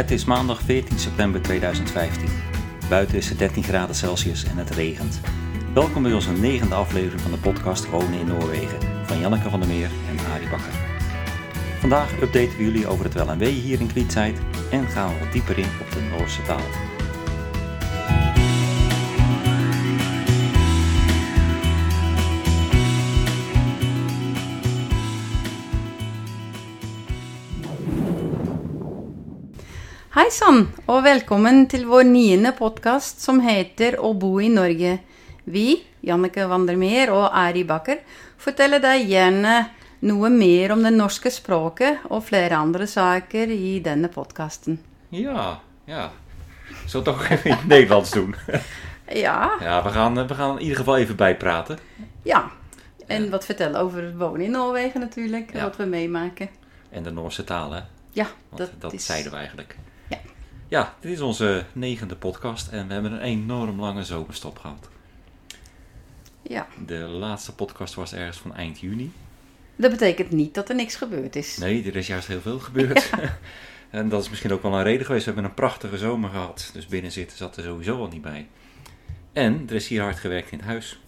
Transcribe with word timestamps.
Het 0.00 0.10
is 0.10 0.24
maandag 0.24 0.62
14 0.62 0.98
september 0.98 1.42
2015. 1.42 2.28
Buiten 2.88 3.16
is 3.16 3.28
het 3.28 3.38
13 3.38 3.62
graden 3.62 3.94
Celsius 3.94 4.44
en 4.44 4.56
het 4.56 4.70
regent. 4.70 5.20
Welkom 5.74 6.02
bij 6.02 6.12
onze 6.12 6.32
negende 6.32 6.74
aflevering 6.74 7.20
van 7.20 7.30
de 7.30 7.36
podcast 7.36 7.90
Wonen 7.90 8.18
in 8.18 8.26
Noorwegen 8.26 8.78
van 9.06 9.18
Janneke 9.18 9.50
van 9.50 9.60
der 9.60 9.68
Meer 9.68 9.90
en 10.08 10.32
Arie 10.32 10.48
Bakker. 10.48 10.72
Vandaag 11.80 12.12
updaten 12.12 12.56
we 12.56 12.64
jullie 12.64 12.86
over 12.86 13.04
het 13.04 13.14
wel 13.14 13.28
en 13.28 13.38
wee 13.38 13.52
hier 13.52 13.80
in 13.80 13.86
Kwietzijd 13.86 14.38
en 14.70 14.86
gaan 14.86 15.12
we 15.12 15.18
wat 15.18 15.32
dieper 15.32 15.58
in 15.58 15.68
op 15.80 15.92
de 15.92 16.00
Noorse 16.00 16.42
taal. 16.42 16.89
Hei 30.20 30.28
sann, 30.28 30.66
og 30.84 30.98
velkommen 31.06 31.62
til 31.72 31.86
vår 31.88 32.02
niende 32.04 32.50
podkast 32.52 33.22
som 33.24 33.38
heter 33.40 33.94
Å 34.04 34.10
bo 34.20 34.34
i 34.44 34.50
Norge. 34.52 34.98
Vi, 35.48 35.78
Jannike 36.04 36.44
Vandermeer 36.44 37.08
og 37.14 37.30
Ari 37.32 37.62
Bakker, 37.64 38.02
forteller 38.36 38.82
deg 38.84 39.06
gjerne 39.08 39.54
noe 40.04 40.28
mer 40.28 40.74
om 40.74 40.84
det 40.84 40.92
norske 40.92 41.32
språket 41.32 42.04
og 42.12 42.26
flere 42.28 42.58
andre 42.60 42.84
saker 42.84 43.48
i 43.48 43.78
denne 43.80 44.12
podkasten. 44.12 44.76
Ja, 45.08 45.54
ja. 45.88 46.10
Zullen 46.84 47.06
we 47.06 47.12
toch 47.14 47.24
even 47.32 47.52
in 47.52 47.56
het 47.56 47.66
Nederlands 47.72 48.10
doen? 48.10 48.36
Ja, 49.24 49.56
Ja, 49.64 49.82
we 49.82 49.90
gaan, 49.96 50.18
eh, 50.18 50.28
we 50.28 50.34
gaan 50.34 50.58
in 50.58 50.62
ieder 50.62 50.76
geval 50.76 50.96
even 50.98 51.16
bijpraten. 51.16 51.78
ja. 52.22 52.50
En 53.06 53.30
wat 53.30 53.44
vertellen 53.44 53.80
over 53.80 54.16
wonen 54.16 54.40
in 54.44 54.50
Noorwegen 54.50 55.00
natuurlijk, 55.00 55.52
Ja. 55.52 55.62
wat 55.62 55.76
we 55.76 55.84
meemaken. 55.84 56.48
En 56.90 57.02
de 57.02 57.10
Noorse 57.10 57.44
taal, 57.44 57.72
hè? 57.72 57.80
Ja, 58.10 58.26
Want 58.48 58.58
dat, 58.58 58.70
dat, 58.78 58.92
is... 58.92 59.06
zeiden 59.06 59.30
we 59.32 59.38
eigenlijk. 59.38 59.76
Ja. 60.70 60.94
Dit 61.00 61.12
is 61.12 61.20
onze 61.20 61.64
negende 61.72 62.16
podcast 62.16 62.68
en 62.68 62.86
we 62.86 62.92
hebben 62.92 63.12
een 63.12 63.20
enorm 63.20 63.80
lange 63.80 64.04
zomerstop 64.04 64.58
gehad. 64.58 64.88
Ja, 66.42 66.66
De 66.86 66.94
laatste 66.98 67.54
podcast 67.54 67.94
was 67.94 68.12
ergens 68.14 68.38
van 68.38 68.54
eind 68.54 68.80
juni. 68.80 69.12
dat 69.76 69.90
betekent 69.90 70.30
niet 70.30 70.54
dat 70.54 70.68
er 70.68 70.74
niks 70.74 70.96
gebeurd 70.96 71.36
is. 71.36 71.56
Nee, 71.56 71.84
er 71.84 71.96
is 71.96 72.06
juist 72.06 72.28
heel 72.28 72.40
veel 72.40 72.58
gebeurd. 72.58 73.10
en 73.90 74.08
dat 74.08 74.22
is 74.22 74.28
misschien 74.30 74.52
ook 74.52 74.62
wel 74.62 74.74
een 74.74 74.82
reden 74.82 75.06
geweest. 75.06 75.24
We 75.24 75.30
hebben 75.32 75.50
een 75.50 75.56
prachtige 75.56 75.98
zomer 75.98 76.30
gehad. 76.30 76.70
Dus 76.72 76.86
binnen 76.86 77.12
zitten 77.12 77.36
zat 77.36 77.56
er 77.56 77.62
sowieso 77.62 77.98
al 77.98 78.08
niet 78.08 78.22
bij. 78.22 78.48
En 79.32 79.64
er 79.68 79.74
is 79.74 79.88
hier 79.88 80.02
hard 80.02 80.18
gewerkt 80.18 80.50
in 80.50 80.58
het 80.58 80.66
huis. 80.66 81.00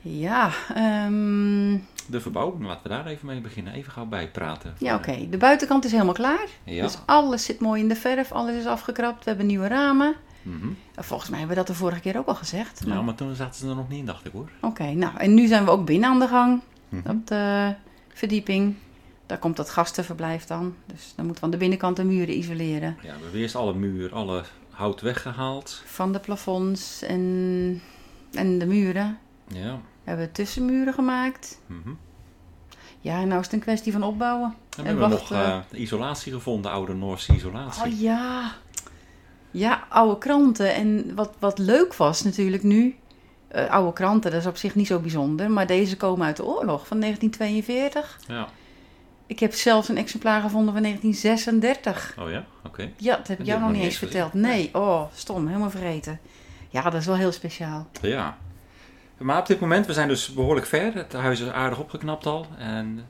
Ja, 0.00 0.52
ehm, 0.74 1.78
De 2.10 2.20
verbouwing, 2.20 2.64
laten 2.66 2.82
we 2.82 2.88
daar 2.88 3.06
even 3.06 3.26
mee 3.26 3.40
beginnen. 3.40 3.72
Even 3.72 3.92
gauw 3.92 4.06
bijpraten. 4.06 4.74
ja 4.78 4.94
oké. 4.94 5.26
De 5.30 5.36
buitenkant 5.36 5.84
is 5.84 5.92
helemaal 5.92 6.14
klaar. 6.14 6.46
Ja. 6.64 6.82
Dus 6.82 6.98
alles 7.06 7.44
zit 7.44 7.60
mooi 7.60 7.82
in 7.82 7.88
de 7.88 7.96
verf, 7.96 8.32
alles 8.32 8.54
is 8.56 8.66
afgekrapt. 8.66 9.18
We 9.24 9.28
hebben 9.30 9.46
nieuwe 9.46 9.66
ramen. 9.68 10.14
Mhm. 10.42 10.68
En 10.94 11.04
Volgens 11.04 11.30
mij 11.30 11.38
hebben 11.38 11.56
we 11.56 11.62
dat 11.64 11.74
de 11.74 11.78
vorige 11.82 12.00
keer 12.00 12.18
ook 12.18 12.26
al 12.26 12.34
gezegd. 12.34 12.82
Ja, 12.86 12.94
maar- 12.94 13.04
maar 13.04 13.14
toen 13.14 13.34
zaten 13.34 13.60
ze 13.60 13.68
er 13.68 13.74
nog 13.76 13.88
niet 13.88 13.98
in, 13.98 14.06
dacht 14.06 14.26
ik 14.26 14.32
hoor. 14.32 14.50
Oké, 14.60 14.84
nou 14.92 15.16
en 15.16 15.34
nu 15.34 15.46
zijn 15.46 15.64
we 15.64 15.70
ook 15.70 15.84
binnen 15.86 16.08
aan 16.10 16.18
de 16.18 16.28
gang. 16.28 16.60
Mhm. 16.88 17.10
Op 17.10 17.26
de 17.26 17.74
verdieping. 18.14 18.74
Daar 19.26 19.38
komt 19.38 19.56
dat 19.56 19.70
gastenverblijf 19.70 20.44
dan. 20.44 20.74
Dus 20.86 21.12
dan 21.16 21.24
moeten 21.24 21.34
we 21.44 21.44
aan 21.44 21.50
de 21.50 21.56
binnenkant 21.56 21.96
de 21.96 22.04
muren 22.04 22.36
isoleren. 22.38 22.96
Ja, 23.02 23.14
we 23.16 23.22
hebben 23.22 23.40
eerst 23.40 23.54
alle 23.54 23.74
muur, 23.74 24.14
alle 24.14 24.42
hout 24.70 25.00
weggehaald. 25.00 25.82
Van 25.84 26.12
de 26.12 26.18
plafonds 26.18 27.02
en, 27.02 27.80
en 28.32 28.58
de 28.58 28.66
muren. 28.66 29.18
Ja. 29.48 29.78
We 30.04 30.10
hebben 30.10 30.32
tussenmuren 30.32 30.94
gemaakt. 30.94 31.60
Mhm. 31.66 31.90
Ja, 33.00 33.20
en 33.20 33.28
nou 33.28 33.38
is 33.40 33.44
het 33.46 33.54
een 33.54 33.60
kwestie 33.60 33.92
van 33.92 34.02
opbouwen. 34.02 34.44
En 34.48 34.54
we 34.70 34.76
En 34.82 34.86
hebben 34.86 35.08
nog 35.10 35.32
eh, 35.32 35.58
isolatie 35.70 36.32
gevonden, 36.32 36.70
oude 36.70 36.94
Noorse 36.94 37.34
isolatie. 37.34 37.92
Oh 37.92 38.00
ja. 38.00 38.52
Ja, 39.50 39.84
oude 39.88 40.18
kranten. 40.18 40.74
En 40.74 41.14
wat, 41.14 41.30
wat 41.38 41.58
leuk 41.58 41.94
was 41.94 42.22
natuurlijk 42.22 42.62
nu. 42.62 42.96
eh, 43.48 43.70
oude 43.70 43.92
kranten, 43.92 44.30
dat 44.30 44.40
is 44.40 44.46
op 44.46 44.56
zich 44.56 44.74
niet 44.74 44.86
zo 44.86 44.98
bijzonder. 44.98 45.50
Maar 45.50 45.66
deze 45.66 45.96
komen 45.96 46.26
uit 46.26 46.36
de 46.36 46.44
oorlog 46.44 46.86
van 46.86 47.00
1942. 47.00 48.18
Ja. 48.28 48.48
Ik 49.26 49.38
heb 49.38 49.54
zelfs 49.54 49.88
een 49.88 49.96
exemplaar 49.96 50.40
gevonden 50.40 50.72
van 50.72 50.82
1936. 50.82 52.14
Oh 52.18 52.30
ja? 52.30 52.44
Oké. 52.66 52.90
Ja, 52.96 53.16
dat 53.16 53.28
heb 53.28 53.40
ik 53.40 53.46
jou 53.46 53.60
nog 53.60 53.72
niet 53.72 53.82
eens 53.82 53.96
verteld. 53.96 54.32
Nee, 54.32 54.70
oh, 54.74 55.02
stom, 55.14 55.46
helemaal 55.46 55.70
vergeten. 55.70 56.20
Ja, 56.68 56.82
dat 56.82 56.94
is 57.00 57.06
wel 57.06 57.16
heel 57.16 57.32
speciaal. 57.32 57.86
Ja. 58.02 58.36
Maar 59.20 59.38
op 59.38 59.46
dit 59.46 59.60
moment, 59.60 59.86
we 59.86 59.92
zijn 59.92 60.08
dus 60.08 60.34
behoorlijk 60.34 60.66
ver. 60.66 60.94
Het 60.94 61.12
huis 61.12 61.40
is 61.40 61.48
aardig 61.48 61.78
opgeknapt 61.78 62.26
al. 62.26 62.46
En 62.58 63.04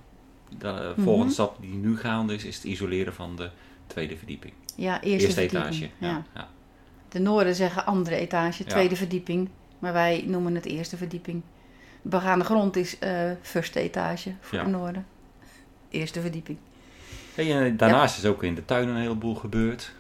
de 0.59 0.93
volgende 0.97 1.25
Mhm. 1.25 1.32
stap 1.32 1.56
die 1.60 1.75
nu 1.75 1.98
gaande 1.98 2.34
is, 2.34 2.44
is 2.44 2.54
het 2.56 2.65
isoleren 2.65 3.15
van 3.15 3.37
de 3.37 3.50
tweede 3.87 4.16
verdieping. 4.16 4.53
Ja, 4.76 5.00
eerste, 5.00 5.41
etage. 5.41 5.82
Ja. 5.98 6.09
Ja. 6.09 6.22
Ja. 6.34 6.48
De 7.09 7.19
Noorden 7.19 7.54
zeggen 7.54 7.87
andere 7.87 8.16
etage, 8.16 8.62
Ja. 8.62 8.69
tweede 8.69 8.97
verdieping. 8.97 9.48
Maar 9.78 9.93
wij 9.93 10.25
noemen 10.26 10.54
het 10.54 10.65
eerste 10.65 10.97
verdieping. 10.97 11.43
De 12.03 12.09
begaande 12.09 12.44
grond 12.44 12.77
is 12.77 12.98
eh 12.98 13.31
first 13.42 13.77
etage 13.77 14.32
voor 14.41 14.59
de 14.65 14.71
Noorden. 14.71 15.06
Eerste 15.91 16.21
verdieping. 16.21 16.59
Hey, 17.34 17.56
en 17.66 17.77
daarnaast 17.77 18.19
is 18.19 18.25
ook 18.25 18.42
in 18.42 18.54
de 18.54 18.65
tuin 18.65 18.88
een 18.88 18.97
heleboel 18.97 19.34
gebeurd. 19.34 19.92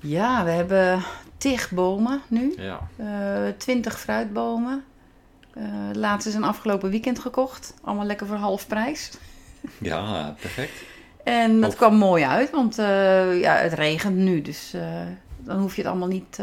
Ja, 0.00 0.44
we 0.44 0.50
hebben 0.50 1.02
tig 1.36 1.70
bomen 1.70 2.20
nu. 2.28 2.54
Ja. 2.56 2.88
Eh, 2.96 3.52
Twintig 3.56 4.00
fruitbomen. 4.00 4.84
Eh 5.54 5.62
laatste 5.92 6.28
is 6.28 6.34
een 6.36 6.44
afgelopen 6.44 6.90
weekend 6.90 7.18
gekocht. 7.18 7.74
Allemaal 7.82 8.06
lekker 8.06 8.26
voor 8.26 8.36
half 8.36 8.66
prijs. 8.66 9.10
Ja, 9.78 10.34
perfect. 10.40 10.72
En 11.24 11.60
dat 11.60 11.70
Ook- 11.70 11.76
kwam 11.76 11.94
mooi 11.96 12.24
uit, 12.24 12.50
want 12.50 12.78
eh, 12.78 13.40
ja, 13.40 13.54
het 13.54 13.72
regent 13.72 14.16
nu. 14.16 14.42
Dus 14.42 14.72
eh, 14.74 14.82
dan 15.38 15.58
hoef 15.58 15.74
je 15.76 15.80
het 15.82 15.90
allemaal 15.90 16.08
niet 16.08 16.38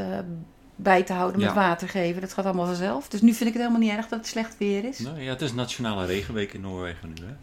bij 0.75 1.03
te 1.03 1.13
houden 1.13 1.39
met 1.39 1.49
Ja. 1.49 1.55
water 1.55 1.89
geven. 1.89 2.21
Dat 2.21 2.33
gaat 2.33 2.45
allemaal 2.45 2.65
vanzelf. 2.65 3.07
Dus 3.07 3.21
nu 3.21 3.27
vind 3.33 3.49
ik 3.49 3.53
het 3.55 3.61
helemaal 3.61 3.87
niet 3.87 3.97
erg 3.97 4.07
dat 4.07 4.19
het 4.19 4.27
slecht 4.27 4.55
weer 4.57 4.83
is. 4.85 4.99
Nou, 4.99 5.21
ja, 5.21 5.29
het 5.29 5.41
is 5.41 5.53
Nationale 5.53 6.05
Regenweek 6.05 6.53
in 6.53 6.61
Noorwegen 6.61 7.07
nu, 7.09 7.25
hè? 7.25 7.33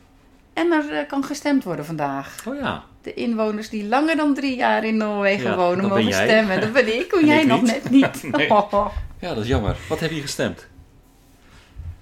En 0.53 0.73
er 0.91 1.07
kan 1.07 1.25
gestemd 1.25 1.65
worden 1.65 1.85
vandaag. 1.85 2.45
Oh 2.49 2.57
ja. 2.61 2.83
De 3.03 3.15
inwoners 3.15 3.69
die 3.69 3.89
langer 3.89 4.17
dan 4.17 4.35
drie 4.35 4.57
jaar 4.57 4.85
in 4.85 4.97
Noorwegen 4.97 5.51
Ja, 5.51 5.57
wonen 5.57 5.89
mogen 5.89 6.13
stemmen. 6.13 6.61
Dat 6.61 6.73
ben 6.73 6.99
ik, 6.99 7.11
hoe 7.15 7.25
jij 7.27 7.45
nog 7.45 7.63
net 7.63 7.91
niet. 7.91 8.23
Nee. 8.37 8.49
Ja, 9.19 9.35
dat 9.35 9.43
is 9.43 9.47
jammer. 9.49 9.77
Wat 9.89 10.01
heb 10.01 10.11
je 10.11 10.21
gestemd? 10.21 10.67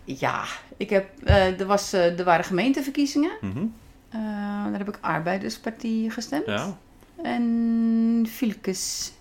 Ja, 0.05 0.45
ik 0.77 0.91
heb, 0.91 1.09
eh, 1.25 1.61
er, 1.61 1.67
was, 1.67 1.93
eh, 1.93 2.19
er 2.19 2.25
waren 2.25 2.45
gemeenteverkiezingen. 2.45 3.33
Mhm. 3.41 3.65
Eh, 4.09 4.21
daar 4.65 4.79
heb 4.79 4.89
ik 4.89 4.99
Arbeiderspartie 5.01 6.11
gestemd. 6.11 6.47
Ja, 6.47 6.77
En 7.23 8.27
Fylkes. 8.31 9.13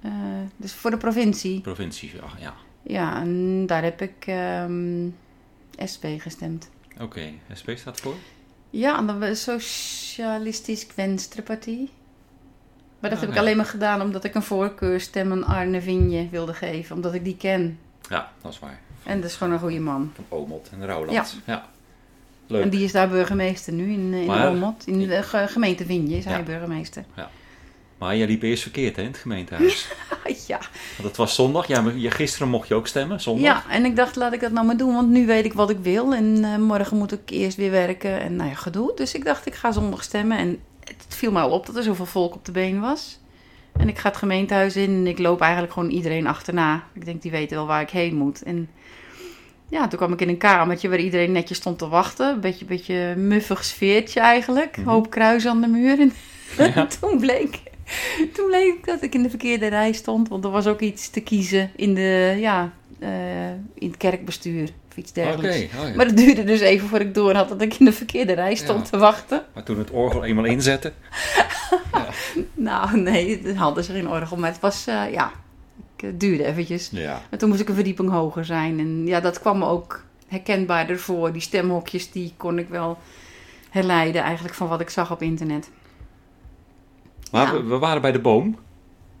eh, 0.00 0.10
dus 0.56 0.72
voor 0.72 0.90
de 0.90 0.96
provincie. 0.96 1.60
provincie. 1.60 2.12
Ja, 2.14 2.22
ja. 2.40 2.54
Ja, 2.82 3.20
en 3.20 3.66
daar 3.66 3.82
heb 3.82 4.00
ik 4.02 4.24
ehm, 4.26 5.08
SP 5.92 6.04
gestemd. 6.18 6.70
Oké, 7.00 7.32
SP 7.60 7.68
staat 7.74 8.00
voor? 8.00 8.14
Ja, 8.70 9.18
was 9.18 9.42
Socialistisch 9.42 10.86
Venstrepartie. 10.94 11.90
Maar 13.00 13.10
dat 13.10 13.18
Ah, 13.18 13.24
heb 13.24 13.30
ik 13.34 13.38
alleen 13.40 13.56
maar 13.56 13.66
gedaan 13.66 14.00
omdat 14.02 14.24
ik 14.24 14.34
een 14.34 14.42
voorkeurstem 14.42 15.32
aan 15.32 15.44
Arne 15.44 15.80
Vinje 15.80 16.28
wilde 16.30 16.54
geven. 16.54 16.96
Omdat 16.96 17.14
ik 17.14 17.24
die 17.24 17.36
ken. 17.36 17.78
Ja, 18.08 18.32
dat 18.42 18.52
is 18.52 18.58
waar. 18.58 18.80
En 19.06 19.20
dat 19.20 19.30
is 19.30 19.36
gewoon 19.36 19.52
een 19.52 19.58
goede 19.58 19.80
man. 19.80 20.12
Van 20.14 20.24
Omot 20.38 20.68
en 20.72 20.86
Rouwland. 20.86 21.36
Ja. 21.46 21.68
Leuk. 22.46 22.62
En 22.62 22.68
die 22.70 22.84
is 22.84 22.92
daar 22.92 23.08
burgemeester 23.08 23.72
nu 23.72 23.92
in, 23.92 24.12
in 24.14 24.26
Maar- 24.26 24.48
Olmot. 24.48 24.86
In 24.86 24.98
de 24.98 25.22
ge- 25.22 25.46
gemeente 25.48 25.84
Vinje 25.84 26.16
is 26.16 26.24
hij 26.24 26.36
Ja. 26.38 26.42
burgemeester. 26.42 27.04
Maar 27.98 28.16
jij 28.16 28.26
liep 28.26 28.42
eerst 28.42 28.62
verkeerd 28.62 28.96
hè, 28.96 29.02
in 29.02 29.08
het 29.08 29.16
gemeentehuis. 29.16 29.88
ja. 30.46 30.58
Want 30.96 31.08
het 31.08 31.16
was 31.16 31.34
zondag. 31.34 31.66
Ja, 31.66 31.80
maar 31.80 31.96
je, 31.96 32.10
gisteren 32.10 32.48
mocht 32.48 32.68
je 32.68 32.74
ook 32.74 32.86
stemmen, 32.86 33.20
zondag. 33.20 33.42
ja, 33.44 33.64
en 33.70 33.84
ik 33.84 33.96
dacht 33.96 34.16
laat 34.16 34.32
ik 34.32 34.40
dat 34.40 34.52
nou 34.52 34.66
maar 34.66 34.76
doen. 34.76 34.94
Want 34.94 35.08
nu 35.08 35.26
weet 35.26 35.44
ik 35.44 35.52
wat 35.52 35.70
ik 35.70 35.78
wil. 35.78 36.14
En 36.14 36.44
eh, 36.44 36.56
morgen 36.56 36.96
moet 36.96 37.12
ik 37.12 37.20
eerst 37.30 37.56
weer 37.56 37.70
werken. 37.70 38.20
En 38.20 38.36
nou 38.36 38.48
ja, 38.48 38.54
gedoe. 38.54 38.92
Dus 38.94 39.14
ik 39.14 39.24
dacht 39.24 39.46
ik 39.46 39.54
ga 39.54 39.72
zondag 39.72 40.02
stemmen. 40.02 40.38
En 40.38 40.58
het 40.84 41.04
viel 41.08 41.32
me 41.32 41.40
al 41.40 41.50
op 41.50 41.66
dat 41.66 41.76
er 41.76 41.82
zoveel 41.82 42.06
volk 42.06 42.34
op 42.34 42.44
de 42.44 42.52
been 42.52 42.80
was. 42.80 43.18
En 43.76 43.88
ik 43.88 43.98
ga 43.98 44.08
het 44.08 44.18
gemeentehuis 44.18 44.76
in 44.76 44.90
en 44.90 45.06
ik 45.06 45.18
loop 45.18 45.40
eigenlijk 45.40 45.72
gewoon 45.72 45.90
iedereen 45.90 46.26
achterna. 46.26 46.84
Ik 46.92 47.04
denk, 47.04 47.22
die 47.22 47.30
weten 47.30 47.56
wel 47.56 47.66
waar 47.66 47.80
ik 47.80 47.90
heen 47.90 48.16
moet. 48.16 48.42
En 48.42 48.68
ja, 49.68 49.88
toen 49.88 49.98
kwam 49.98 50.12
ik 50.12 50.20
in 50.20 50.28
een 50.28 50.36
kamertje 50.36 50.88
waar 50.88 50.98
iedereen 50.98 51.32
netjes 51.32 51.56
stond 51.58 51.78
te 51.78 51.88
wachten. 51.88 52.28
Een 52.28 52.40
beetje, 52.40 52.64
beetje 52.64 53.14
muffig 53.16 53.64
sfeertje 53.64 54.20
eigenlijk. 54.20 54.76
Mhm. 54.76 54.88
Hoop 54.88 55.10
kruis 55.10 55.46
aan 55.46 55.60
de 55.60 55.66
muur. 55.66 56.00
En 56.00 56.12
Ja. 56.74 56.86
toen, 57.00 57.18
bleek, 57.18 57.60
toen 58.32 58.46
bleek 58.46 58.86
dat 58.86 59.02
ik 59.02 59.14
in 59.14 59.22
de 59.22 59.28
verkeerde 59.30 59.66
rij 59.66 59.92
stond. 59.92 60.28
Want 60.28 60.44
er 60.44 60.50
was 60.50 60.66
ook 60.66 60.80
iets 60.80 61.10
te 61.10 61.20
kiezen 61.20 61.70
in, 61.76 61.94
de, 61.94 62.36
ja, 62.38 62.72
eh, 62.98 63.50
in 63.74 63.88
het 63.88 63.96
kerkbestuur 63.96 64.68
of 64.90 64.96
iets 64.96 65.12
dergelijks. 65.12 65.56
oh 65.78 65.88
ja. 65.88 65.94
Maar 65.94 66.06
het 66.06 66.16
duurde 66.16 66.44
dus 66.44 66.60
even 66.60 66.88
voordat 66.88 67.08
ik 67.08 67.14
door 67.14 67.34
had 67.34 67.48
dat 67.48 67.60
ik 67.62 67.74
in 67.74 67.84
de 67.84 67.92
verkeerde 67.92 68.32
rij 68.32 68.54
stond 68.54 68.84
Ja. 68.84 68.90
te 68.90 68.98
wachten. 68.98 69.44
Maar 69.54 69.62
toen 69.62 69.78
het 69.78 69.90
orgel 69.90 70.24
eenmaal 70.24 70.44
inzette. 70.44 70.92
Nou, 72.54 73.00
nee, 73.00 73.40
het 73.44 73.56
hadden 73.56 73.84
ze 73.84 73.92
geen 73.92 74.08
orgel. 74.08 74.36
Maar 74.36 74.50
het 74.50 74.60
was, 74.60 74.86
eh, 74.86 75.12
ja, 75.12 75.32
het 76.00 76.20
duurde 76.20 76.44
eventjes. 76.44 76.88
Ja. 76.92 77.22
En 77.30 77.38
toen 77.38 77.48
moest 77.48 77.60
ik 77.60 77.68
een 77.68 77.74
verdieping 77.74 78.10
hoger 78.10 78.44
zijn. 78.44 78.78
En 78.78 79.06
ja, 79.06 79.20
dat 79.20 79.40
kwam 79.40 79.58
me 79.58 79.66
ook 79.66 80.04
herkenbaar 80.28 80.88
ervoor. 80.88 81.32
Die 81.32 81.40
stemhokjes, 81.42 82.10
die 82.10 82.34
kon 82.36 82.58
ik 82.58 82.68
wel 82.68 82.98
herleiden 83.70 84.22
eigenlijk 84.22 84.54
van 84.54 84.68
wat 84.68 84.80
ik 84.80 84.90
zag 84.90 85.10
op 85.12 85.22
internet. 85.22 85.70
Maar 87.32 87.46
Ja. 87.46 87.52
we, 87.52 87.62
we 87.68 87.78
waren 87.78 88.02
bij 88.02 88.12
de 88.12 88.20
boom. 88.20 88.56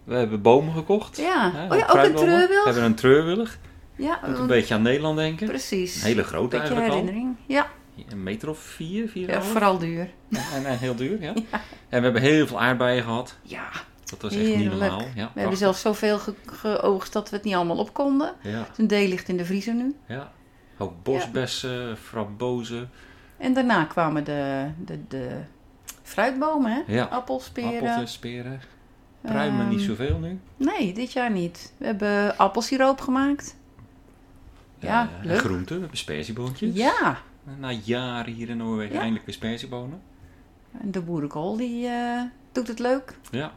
We 0.04 0.14
hebben 0.14 0.42
bomen 0.42 0.74
gekocht. 0.74 1.16
Ja. 1.16 1.50
hè, 1.54 1.72
Oh 1.72 1.78
ja, 1.78 1.86
ook 1.88 2.04
een 2.04 2.14
treurwilg? 2.14 2.48
We 2.48 2.60
hebben 2.64 2.82
een 2.84 2.94
treurwillig. 2.94 3.58
Ja, 3.96 4.20
Moet 4.26 4.38
een 4.38 4.46
beetje 4.46 4.74
aan 4.74 4.82
Nederland 4.82 5.16
denken. 5.16 5.46
precies. 5.48 5.96
Een 6.00 6.06
hele 6.06 6.22
grote 6.24 6.56
Beetje 6.56 6.58
eigenlijk 6.74 6.88
al. 6.90 6.96
herinnering. 6.98 7.36
Ja, 7.46 7.66
Een 8.08 8.22
meter 8.22 8.48
of 8.48 8.58
vier, 8.58 9.08
vier 9.08 9.28
ja 9.30 9.42
vooral 9.42 9.78
duur. 9.78 10.08
En, 10.54 10.66
en 10.66 10.78
heel 10.78 10.94
duur, 10.94 11.22
ja. 11.28 11.32
En 11.88 11.98
we 11.98 12.04
hebben 12.04 12.22
heel 12.22 12.46
veel 12.46 12.60
aardbeien 12.60 13.02
gehad. 13.02 13.36
Ja, 13.42 13.68
Dat 14.10 14.22
was 14.22 14.34
echt 14.34 14.56
niet 14.56 14.70
normaal. 14.70 15.02
Ja, 15.14 15.30
we 15.34 15.40
hebben 15.40 15.58
zelfs 15.58 15.80
zoveel 15.80 16.18
ge- 16.18 16.34
geoogst 16.46 17.12
dat 17.12 17.30
we 17.30 17.36
het 17.36 17.44
niet 17.44 17.54
allemaal 17.54 17.78
op 17.78 17.92
konden. 17.92 18.32
Ja, 18.42 18.66
Dus 18.68 18.78
een 18.78 18.86
deel 18.86 19.08
ligt 19.08 19.28
in 19.28 19.36
de 19.36 19.44
vriezer 19.44 19.74
nu. 19.74 19.94
ja. 20.06 20.32
Ook 20.78 20.92
bosbessen, 21.02 21.96
frambozen, 21.96 22.90
En 23.36 23.54
daarna 23.54 23.84
kwamen 23.84 24.24
de, 24.24 24.66
de, 24.84 24.98
de 25.08 25.28
fruitbomen, 26.02 26.72
hè? 26.72 26.94
Ja. 26.94 27.04
Appels, 27.04 27.50
peren. 27.50 28.60
Pruimen 29.20 29.68
niet 29.68 29.78
Ehm, 29.78 29.88
zoveel 29.88 30.18
nu. 30.18 30.38
Nee, 30.56 30.92
dit 30.94 31.12
jaar 31.12 31.30
niet. 31.30 31.72
We 31.76 31.86
hebben 31.86 32.38
appelsiroop 32.38 33.00
gemaakt. 33.00 33.56
Ja, 34.78 35.08
en 35.20 35.26
leuk. 35.26 35.38
groenten, 35.38 35.74
we 35.74 35.80
hebben 35.80 35.98
sperzieboontjes. 35.98 36.74
Ja, 36.74 37.18
Na 37.58 37.70
jaren 37.84 38.32
hier 38.32 38.48
in 38.48 38.56
Noorwegen 38.56 38.94
Ja. 38.94 38.98
eindelijk 39.00 39.26
weer 39.26 39.34
sperziebonen. 39.34 40.00
en 40.80 40.90
de 40.90 41.00
boerenkool 41.00 41.56
die 41.56 41.86
eh, 41.86 42.20
doet 42.52 42.68
het 42.68 42.78
leuk. 42.78 43.18
Ja. 43.30 43.52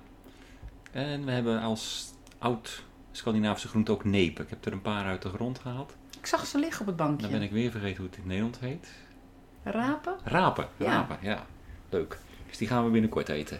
En 0.91 1.25
we 1.25 1.31
hebben 1.31 1.61
als 1.61 2.13
oud 2.39 2.83
Scandinavische 3.11 3.67
groente 3.67 3.91
ook 3.91 4.03
nepen. 4.03 4.43
Ik 4.43 4.49
heb 4.49 4.65
er 4.65 4.71
een 4.73 4.81
paar 4.81 5.05
uit 5.05 5.21
de 5.21 5.29
grond 5.29 5.59
gehaald. 5.59 5.95
Ik 6.19 6.25
zag 6.25 6.45
ze 6.45 6.59
liggen 6.59 6.81
op 6.81 6.87
het 6.87 6.95
bankje. 6.95 7.21
Dan 7.21 7.31
ben 7.31 7.41
ik 7.41 7.51
weer 7.51 7.71
vergeten 7.71 7.97
hoe 7.97 8.05
het 8.05 8.17
in 8.17 8.27
Nederland 8.27 8.59
heet. 8.59 8.87
Rapen? 9.63 10.15
Rapen, 10.23 10.67
Ja. 10.77 10.85
rapen, 10.85 11.17
ja. 11.21 11.45
Leuk. 11.89 12.17
Dus 12.47 12.57
die 12.57 12.67
gaan 12.67 12.85
we 12.85 12.91
binnenkort 12.91 13.29
eten. 13.29 13.59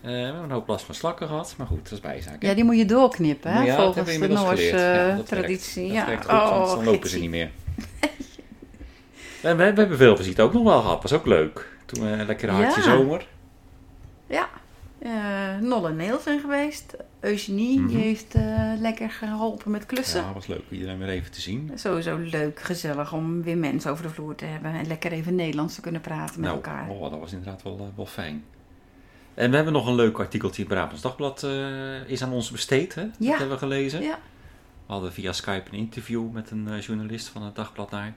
Eh, 0.00 0.10
we 0.10 0.10
hebben 0.10 0.42
een 0.42 0.50
hoop 0.50 0.68
last 0.68 0.84
van 0.84 0.94
slakken 0.94 1.26
gehad, 1.28 1.54
maar 1.58 1.66
goed, 1.66 1.82
dat 1.82 1.92
is 1.92 2.00
bijzaak. 2.00 2.42
hè? 2.42 2.48
Ja, 2.48 2.54
die 2.54 2.64
moet 2.64 2.76
je 2.76 2.84
doorknippen, 2.84 3.52
hè? 3.52 3.62
Ja, 3.62 3.76
dat 3.76 3.94
volgens 3.94 4.18
de 4.18 4.28
Noorse. 4.28 4.62
Ja, 4.76 4.92
eh, 4.92 5.06
dat 5.06 5.14
werkt. 5.14 5.28
traditie. 5.28 5.86
Dat 5.86 5.92
ja. 5.96 6.06
werkt 6.06 6.24
goed, 6.24 6.32
anders 6.40 6.70
dan 6.74 6.84
lopen 6.84 7.08
ze 7.08 7.18
niet 7.18 7.30
meer. 7.30 7.50
en 9.42 9.56
we, 9.56 9.72
we 9.72 9.80
hebben 9.80 9.96
veel 9.96 10.16
visite 10.16 10.42
ook 10.42 10.52
nog 10.52 10.62
wel 10.62 10.80
gehad, 10.80 11.02
was 11.02 11.12
ook 11.12 11.26
leuk. 11.26 11.68
Toen 11.86 12.02
we 12.04 12.08
een 12.10 12.26
lekker 12.26 12.50
hartje 12.50 12.80
Ja. 12.80 12.86
zomer. 12.96 13.26
Ja, 14.26 14.48
eh 14.98 15.58
Nolle 15.60 15.88
en 15.88 15.96
Neel 15.96 16.18
zijn 16.18 16.40
geweest. 16.40 16.96
Eugenie 17.20 17.78
Mhm. 17.78 17.88
die 17.88 17.96
heeft 17.96 18.34
eh, 18.34 18.72
lekker 18.78 19.10
geholpen 19.10 19.70
met 19.70 19.86
klussen. 19.86 20.20
Ja, 20.20 20.32
was 20.32 20.46
leuk 20.46 20.62
iedereen 20.70 20.98
weer 20.98 21.08
even 21.08 21.30
te 21.32 21.40
zien. 21.40 21.70
Sowieso 21.74 22.16
leuk, 22.16 22.60
gezellig 22.60 23.12
om 23.12 23.42
weer 23.42 23.58
mensen 23.58 23.90
over 23.90 24.02
de 24.02 24.10
vloer 24.10 24.34
te 24.34 24.44
hebben. 24.44 24.72
En 24.72 24.86
lekker 24.86 25.12
even 25.12 25.34
Nederlands 25.34 25.74
te 25.74 25.80
kunnen 25.80 26.00
praten 26.00 26.40
met 26.40 26.50
nou, 26.50 26.54
elkaar. 26.64 26.88
oh, 26.88 27.10
dat 27.10 27.20
was 27.20 27.32
inderdaad 27.32 27.62
wel, 27.62 27.78
eh, 27.78 27.84
wel 27.96 28.06
fijn. 28.06 28.44
En 29.34 29.50
we 29.50 29.56
hebben 29.56 29.74
nog 29.74 29.86
een 29.86 29.94
leuk 29.94 30.18
artikeltje 30.18 30.62
in 30.62 30.68
het 30.68 30.78
Brabants 30.78 31.02
Dagblad 31.02 31.42
is 32.06 32.22
aan 32.22 32.32
ons 32.32 32.50
besteed, 32.50 32.94
hè? 32.94 33.00
Ja. 33.02 33.10
Dat 33.18 33.28
hebben 33.38 33.48
we 33.48 33.58
gelezen. 33.58 34.02
Ja, 34.02 34.18
We 34.86 34.92
hadden 34.92 35.12
via 35.12 35.32
Skype 35.32 35.70
een 35.70 35.78
interview 35.78 36.30
met 36.32 36.50
een 36.50 36.78
journalist 36.80 37.28
van 37.28 37.42
het 37.42 37.54
Dagblad 37.54 37.90
daar. 37.90 38.14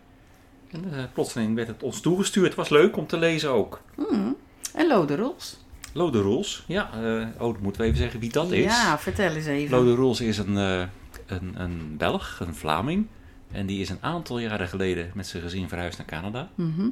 En 0.71 1.09
plotseling 1.13 1.55
werd 1.55 1.67
het 1.67 1.83
ons 1.83 2.01
toegestuurd. 2.01 2.55
was 2.55 2.69
leuk 2.69 2.97
om 2.97 3.07
te 3.07 3.17
lezen 3.17 3.49
ook. 3.49 3.81
mm. 4.11 4.35
En 4.73 4.87
Lode 4.87 5.15
Roels. 5.15 5.59
Lode 5.93 6.21
Roels. 6.21 6.63
Ja, 6.67 6.89
eh, 6.93 7.27
oh, 7.37 7.53
dan 7.53 7.61
moeten 7.61 7.81
we 7.81 7.87
even 7.87 7.99
zeggen 7.99 8.19
wie 8.19 8.31
dat 8.31 8.51
is. 8.51 8.63
Ja, 8.63 8.99
vertel 8.99 9.31
eens 9.31 9.45
even. 9.45 9.77
Lode 9.77 9.95
Roels 9.95 10.21
is 10.21 10.37
een, 10.37 10.57
eh, 10.57 10.83
een, 11.25 11.61
een 11.61 11.97
Belg, 11.97 12.39
een 12.39 12.55
Vlaming. 12.55 13.07
En 13.51 13.65
die 13.65 13.81
is 13.81 13.89
een 13.89 13.97
aantal 14.01 14.39
jaren 14.39 14.67
geleden 14.67 15.11
met 15.13 15.27
zijn 15.27 15.43
gezin 15.43 15.69
verhuisd 15.69 15.97
naar 15.97 16.07
Canada. 16.07 16.49
Mhm. 16.55 16.89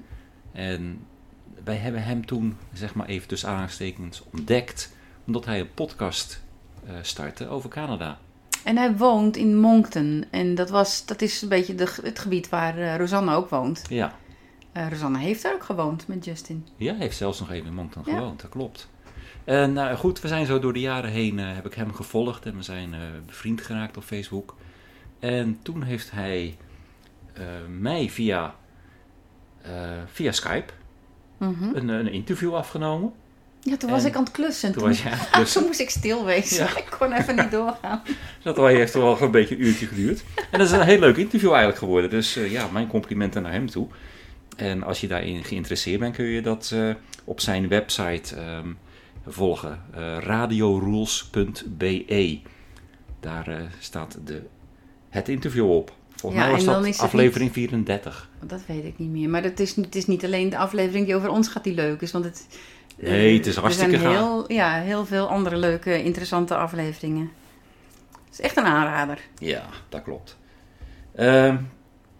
En 0.51 0.99
wij 1.63 1.75
hebben 1.75 2.03
hem 2.03 2.25
toen, 2.25 2.57
zeg 2.73 2.93
maar 2.93 3.07
even 3.07 3.27
tussen 3.27 3.49
aanstekens, 3.49 4.23
ontdekt. 4.31 4.95
Omdat 5.25 5.45
hij 5.45 5.59
een 5.59 5.73
podcast 5.73 6.41
eh, 6.85 6.93
startte 7.01 7.47
over 7.47 7.69
Canada. 7.69 8.17
En 8.63 8.77
hij 8.77 8.95
woont 8.95 9.37
in 9.37 9.59
Moncton. 9.59 10.25
En 10.29 10.55
dat, 10.55 10.69
was, 10.69 11.05
dat 11.05 11.21
is 11.21 11.41
een 11.41 11.49
beetje 11.49 11.75
de, 11.75 11.95
het 12.01 12.19
gebied 12.19 12.49
waar 12.49 12.97
Rosanne 12.97 13.35
ook 13.35 13.49
woont. 13.49 13.81
Ja. 13.89 14.15
Rosanne 14.73 15.17
heeft 15.17 15.43
daar 15.43 15.53
ook 15.53 15.63
gewoond 15.63 16.07
met 16.07 16.25
Justin. 16.25 16.65
Ja, 16.75 16.91
hij 16.91 17.01
heeft 17.01 17.17
zelfs 17.17 17.39
nog 17.39 17.51
even 17.51 17.67
in 17.67 17.73
Moncton 17.73 18.03
Ja. 18.05 18.13
gewoond, 18.15 18.41
dat 18.41 18.49
klopt. 18.49 18.89
En 19.43 19.73
nou 19.73 19.95
goed, 19.97 20.21
we 20.21 20.27
zijn 20.27 20.45
zo 20.45 20.59
door 20.59 20.73
de 20.73 20.79
jaren 20.79 21.09
heen, 21.09 21.39
eh, 21.39 21.45
heb 21.55 21.65
ik 21.65 21.73
hem 21.73 21.93
gevolgd 21.93 22.45
en 22.45 22.55
we 22.55 22.63
zijn 22.63 22.93
eh, 22.93 22.99
bevriend 23.25 23.61
geraakt 23.61 23.97
op 23.97 24.03
Facebook. 24.03 24.55
En 25.19 25.59
toen 25.61 25.83
heeft 25.83 26.11
hij 26.11 26.57
mij 27.79 28.09
via, 28.09 28.55
via 30.11 30.31
Skype 30.31 30.73
Mhm. 31.37 31.75
een, 31.75 31.87
een 31.89 32.11
interview 32.11 32.55
afgenomen. 32.55 33.11
Ja, 33.61 33.77
toen 33.77 33.89
was 33.89 34.03
ik 34.05 34.15
aan 34.15 34.23
het 34.23 34.31
klussen. 34.31 34.71
Toen 34.71 34.93
Toen, 34.93 35.03
was 35.31 35.53
toen 35.53 35.63
moest 35.65 35.79
ik 35.79 35.89
stil 35.89 36.25
wezen. 36.25 36.65
Ja. 36.65 36.77
Ik 36.77 36.95
kon 36.99 37.13
even 37.13 37.35
niet 37.35 37.51
doorgaan. 37.51 38.01
Dat 38.43 38.55
heeft 38.57 38.93
wel 38.93 39.21
een 39.21 39.31
beetje 39.31 39.55
een 39.55 39.65
uurtje 39.65 39.85
geduurd. 39.85 40.23
En 40.51 40.59
dat 40.59 40.67
is 40.67 40.71
een 40.73 40.81
heel 40.81 40.99
leuk 40.99 41.17
interview 41.17 41.49
eigenlijk 41.49 41.79
geworden. 41.79 42.09
Dus 42.09 42.33
ja, 42.33 42.67
mijn 42.67 42.87
complimenten 42.87 43.41
naar 43.41 43.51
hem 43.51 43.69
toe. 43.69 43.87
En 44.59 44.83
als 44.83 45.01
je 45.01 45.07
daarin 45.07 45.43
geïnteresseerd 45.43 45.99
bent, 45.99 46.15
kun 46.15 46.25
je 46.25 46.41
dat 46.41 46.71
eh, 46.73 46.89
op 47.23 47.39
zijn 47.39 47.67
website 47.67 48.35
ehm, 48.35 48.67
volgen. 49.27 49.81
eh 49.93 50.17
radiorules.be 50.19 52.39
Daar 53.19 53.47
eh, 53.47 53.57
staat 53.79 54.17
de, 54.25 54.41
het 55.09 55.29
interview 55.29 55.71
op. 55.71 55.93
Volgens 56.15 56.41
Ja, 56.41 56.47
mij 56.47 56.55
was 56.55 56.65
dat 56.65 56.85
is 56.85 56.99
aflevering 56.99 57.51
34. 57.51 58.29
Dat 58.45 58.61
weet 58.67 58.85
ik 58.85 58.97
niet 58.99 59.09
meer. 59.09 59.29
Maar 59.29 59.43
het 59.43 59.59
is, 59.59 59.75
het 59.75 59.95
is 59.95 60.05
niet 60.07 60.25
alleen 60.25 60.49
de 60.49 60.57
aflevering 60.57 61.05
die 61.05 61.15
over 61.15 61.29
ons 61.29 61.47
gaat 61.47 61.63
die 61.63 61.73
leuk 61.73 62.01
is. 62.01 62.11
Want 62.11 62.25
het, 62.25 62.47
Nee, 62.97 63.37
het 63.37 63.45
is 63.47 63.55
hartstikke 63.55 63.93
Er 63.93 63.99
zijn 63.99 64.13
gaaf. 64.13 64.21
heel, 64.23 64.51
ja, 64.51 64.79
heel 64.81 65.05
veel 65.05 65.27
andere 65.27 65.57
leuke, 65.57 66.03
interessante 66.03 66.55
afleveringen. 66.55 67.29
Het 68.25 68.33
is 68.33 68.39
echt 68.39 68.57
een 68.57 68.65
aanrader. 68.65 69.19
Ja, 69.37 69.65
dat 69.89 70.03
klopt. 70.03 70.37
Ehm, 71.15 71.57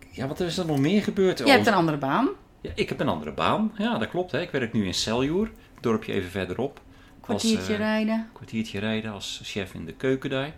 ja, 0.10 0.28
wat 0.28 0.40
is 0.40 0.58
er 0.58 0.66
nog 0.66 0.80
meer 0.80 1.02
gebeurd? 1.04 1.38
Jij 1.38 1.48
hebt 1.48 1.60
Ons- 1.60 1.68
een 1.68 1.74
andere 1.74 1.98
baan. 1.98 2.30
Ja, 2.62 2.72
ik 2.76 2.90
heb 2.90 3.00
een 3.00 3.08
andere 3.08 3.32
baan. 3.34 3.72
Ja, 3.78 3.98
dat 3.98 4.10
klopt. 4.10 4.32
Hè. 4.32 4.42
Ik 4.42 4.50
werk 4.52 4.74
nu 4.74 4.86
in 4.86 4.94
Celjoer, 4.94 5.46
het 5.74 5.84
dorpje 5.84 6.14
even 6.14 6.30
verderop. 6.30 6.82
Kwartiertje 7.22 7.74
eh, 7.74 7.80
rijden. 7.80 8.28
Kwartiertje 8.34 8.80
rijden 8.80 9.12
als 9.12 9.42
chef 9.44 9.74
in 9.74 9.86
de 9.86 9.94
keuken 9.94 10.30
daar. 10.30 10.52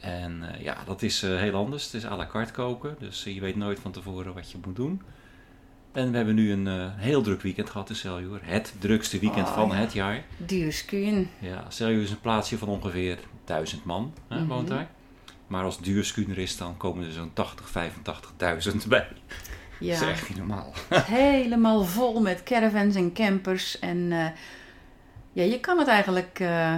En 0.00 0.42
eh, 0.54 0.62
ja, 0.62 0.76
dat 0.86 1.02
is 1.02 1.22
eh, 1.22 1.36
heel 1.36 1.54
anders. 1.54 1.84
Het 1.84 1.94
is 1.94 2.06
à 2.06 2.16
la 2.16 2.26
carte 2.26 2.52
koken, 2.52 2.96
dus 2.98 3.24
je 3.24 3.40
weet 3.40 3.56
nooit 3.56 3.80
van 3.80 3.92
tevoren 3.92 4.34
wat 4.34 4.50
je 4.50 4.58
moet 4.64 4.76
doen. 4.76 5.02
En 5.92 6.10
we 6.10 6.16
hebben 6.16 6.34
nu 6.34 6.52
een 6.52 6.90
heel 6.96 7.22
druk 7.22 7.42
weekend 7.42 7.70
gehad 7.70 7.88
in 7.88 7.94
Celjoer. 7.94 8.40
Het 8.42 8.74
drukste 8.78 9.18
weekend 9.18 9.46
Oh, 9.48 9.54
van 9.54 9.68
ja. 9.68 9.74
het 9.74 9.92
jaar. 9.92 10.24
Duurskuun. 10.36 11.28
Ja, 11.38 11.64
Celjoer 11.68 12.02
is 12.02 12.10
een 12.10 12.20
plaatsje 12.20 12.58
van 12.58 12.68
ongeveer 12.68 13.18
1000 13.44 13.84
man, 13.84 14.14
hè, 14.28 14.36
Mhm. 14.38 14.46
woont 14.48 14.68
daar. 14.68 14.90
Maar 15.52 15.64
als 15.64 15.80
duurskuner 15.80 16.38
is, 16.38 16.56
dan 16.56 16.76
komen 16.76 17.06
er 17.06 17.12
zo'n 17.12 17.30
80, 17.32 17.68
85.000 17.68 18.88
bij. 18.88 19.08
Dat 19.08 19.88
is 19.90 20.00
Ja, 20.00 20.08
echt 20.10 20.28
niet 20.28 20.38
normaal. 20.38 20.72
helemaal 21.04 21.84
vol 21.84 22.20
met 22.20 22.42
caravans 22.42 22.94
en 22.94 23.12
campers. 23.12 23.78
En 23.78 24.12
eh, 24.12 24.26
ja, 25.32 25.42
je 25.42 25.60
kan 25.60 25.78
het 25.78 25.88
eigenlijk 25.88 26.38
eh, 26.40 26.76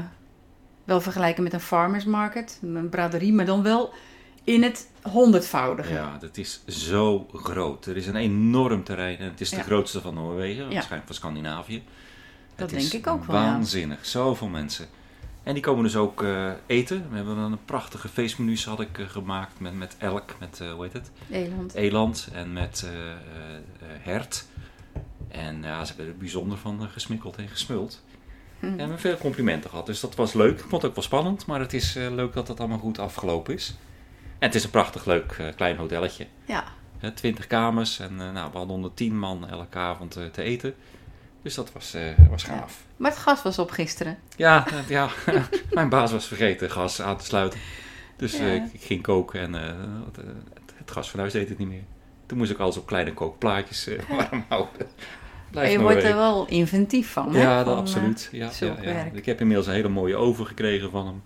wel 0.84 1.00
vergelijken 1.00 1.42
met 1.42 1.52
een 1.52 1.60
farmers 1.60 2.04
market. 2.04 2.58
Een 2.62 2.88
braderie, 2.88 3.32
maar 3.32 3.44
dan 3.46 3.62
wel 3.62 3.92
in 4.44 4.62
het 4.62 4.88
honderdvoudige. 5.02 5.92
Ja, 5.92 6.16
dat 6.20 6.36
is 6.36 6.62
zo 6.66 7.26
groot. 7.32 7.86
Er 7.86 7.96
is 7.96 8.06
een 8.06 8.16
enorm 8.16 8.84
terrein 8.84 9.18
en 9.18 9.30
het 9.30 9.40
is 9.40 9.50
de 9.50 9.56
Ja. 9.56 9.62
grootste 9.62 10.00
van 10.00 10.14
Noorwegen, 10.14 10.64
Ja. 10.64 10.72
waarschijnlijk 10.72 11.06
van 11.06 11.14
Scandinavië. 11.14 11.82
Dat 12.54 12.70
Het 12.70 12.80
is 12.80 12.90
denk 12.90 13.04
ik 13.04 13.12
ook 13.12 13.24
wel, 13.24 13.36
ja. 13.36 13.42
Waanzinnig, 13.42 14.06
zoveel 14.06 14.48
mensen. 14.48 14.86
En 15.44 15.54
die 15.54 15.62
komen 15.62 15.82
dus 15.82 15.96
ook 15.96 16.22
eh, 16.22 16.50
eten. 16.66 17.06
We 17.10 17.16
hebben 17.16 17.36
een 17.36 17.64
prachtige 17.64 18.08
feestmenu's 18.08 18.64
had 18.64 18.80
ik 18.80 18.98
eh, 18.98 19.08
gemaakt 19.08 19.60
met, 19.60 19.74
met 19.74 19.96
elk, 19.98 20.34
met 20.38 20.60
eh, 20.60 20.72
hoe 20.72 20.82
heet 20.82 20.92
het? 20.92 21.10
Eland. 21.30 21.74
Eland 21.74 22.28
en 22.32 22.52
met 22.52 22.88
hert. 23.82 24.46
En 25.28 25.62
ja, 25.62 25.84
ze 25.84 25.92
hebben 25.94 26.12
er 26.12 26.18
bijzonder 26.18 26.58
van 26.58 26.88
gesmikkeld 26.88 27.36
en 27.36 27.48
gesmuld. 27.48 28.02
Hm. 28.58 28.66
En 28.66 28.72
we 28.74 28.80
hebben 28.80 28.98
veel 28.98 29.16
complimenten 29.16 29.70
gehad, 29.70 29.86
dus 29.86 30.00
dat 30.00 30.14
was 30.14 30.32
leuk. 30.32 30.58
Ik 30.58 30.66
vond 30.68 30.82
het 30.82 30.84
ook 30.84 30.94
wel 30.94 31.04
spannend, 31.04 31.46
maar 31.46 31.60
het 31.60 31.72
is 31.72 31.94
leuk 31.94 32.32
dat 32.32 32.48
het 32.48 32.60
allemaal 32.60 32.78
goed 32.78 32.98
afgelopen 32.98 33.54
is. 33.54 33.74
En 34.38 34.46
het 34.46 34.54
is 34.54 34.64
een 34.64 34.70
prachtig 34.70 35.04
leuk 35.04 35.52
klein 35.56 35.76
hotelletje. 35.76 36.26
Ja, 36.44 36.64
20 37.14 37.46
kamers 37.46 37.98
en 37.98 38.16
nou, 38.16 38.50
we 38.50 38.56
hadden 38.56 38.76
onder 38.76 38.94
10 38.94 39.18
man 39.18 39.48
elke 39.48 39.78
avond 39.78 40.10
te 40.32 40.42
eten. 40.42 40.74
Dus 41.44 41.54
dat 41.54 41.72
was, 41.72 41.94
eh, 41.94 42.02
was 42.30 42.42
gaaf. 42.42 42.82
maar 42.96 43.10
het 43.10 43.20
gas 43.20 43.42
was 43.42 43.58
op 43.58 43.70
gisteren. 43.70 44.18
Ja, 44.36 44.66
eh, 44.66 44.88
ja 44.88 45.08
mijn 45.70 45.88
baas 45.88 46.12
was 46.12 46.26
vergeten 46.26 46.70
gas 46.70 47.02
aan 47.02 47.16
te 47.16 47.24
sluiten. 47.24 47.60
Dus 48.16 48.36
Ja. 48.36 48.44
eh, 48.44 48.54
ik, 48.54 48.62
ik 48.72 48.80
ging 48.82 49.02
koken 49.02 49.40
en 49.40 49.52
het, 50.04 50.16
het, 50.74 50.90
gas 50.90 51.10
van 51.10 51.20
huis 51.20 51.32
deed 51.32 51.48
het 51.48 51.58
niet 51.58 51.68
meer. 51.68 51.82
Toen 52.26 52.38
moest 52.38 52.50
ik 52.50 52.58
alles 52.58 52.76
op 52.76 52.86
kleine 52.86 53.12
kookplaatjes 53.14 53.88
warm 54.08 54.44
houden. 54.48 54.86
Blijft 55.50 55.72
je 55.72 55.80
wordt 55.80 56.02
er 56.02 56.14
wel 56.14 56.46
inventief 56.46 57.12
van. 57.12 57.34
hè? 57.34 57.42
Ja, 57.42 57.64
Van, 57.64 57.76
absoluut. 57.76 58.28
Ja. 58.32 58.50
Ik 59.12 59.26
heb 59.26 59.40
inmiddels 59.40 59.66
een 59.66 59.74
hele 59.74 59.88
mooie 59.88 60.16
oven 60.16 60.46
gekregen 60.46 60.90
van 60.90 61.06
hem. 61.06 61.22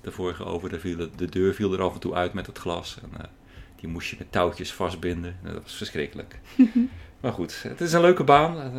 De 0.00 0.10
vorige 0.10 0.44
oven, 0.44 0.70
daar 0.70 0.80
viel 0.80 0.96
de, 0.96 1.10
de 1.16 1.26
deur 1.28 1.54
viel 1.54 1.72
er 1.72 1.82
af 1.82 1.94
en 1.94 2.00
toe 2.00 2.14
uit 2.14 2.32
met 2.32 2.46
het 2.46 2.58
glas. 2.58 2.98
En, 3.02 3.30
die 3.76 3.88
moest 3.88 4.10
je 4.10 4.16
met 4.18 4.32
touwtjes 4.32 4.72
vastbinden. 4.72 5.36
Nou, 5.42 5.54
Dat 5.54 5.62
was 5.62 5.74
verschrikkelijk. 5.76 6.38
maar 7.20 7.32
goed, 7.32 7.62
het 7.62 7.80
is 7.80 7.92
een 7.92 8.00
leuke 8.00 8.24
baan. 8.24 8.72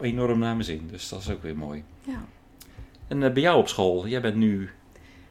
Enorm 0.00 0.38
naar 0.38 0.52
mijn 0.52 0.64
zin, 0.64 0.88
dus 0.90 1.08
dat 1.08 1.20
is 1.20 1.30
ook 1.30 1.42
weer 1.42 1.56
mooi. 1.56 1.84
ja. 2.04 2.24
En 3.08 3.22
eh, 3.22 3.32
bij 3.32 3.42
jou 3.42 3.58
op 3.58 3.68
school, 3.68 4.06
jij 4.06 4.20
bent 4.20 4.34
nu 4.36 4.70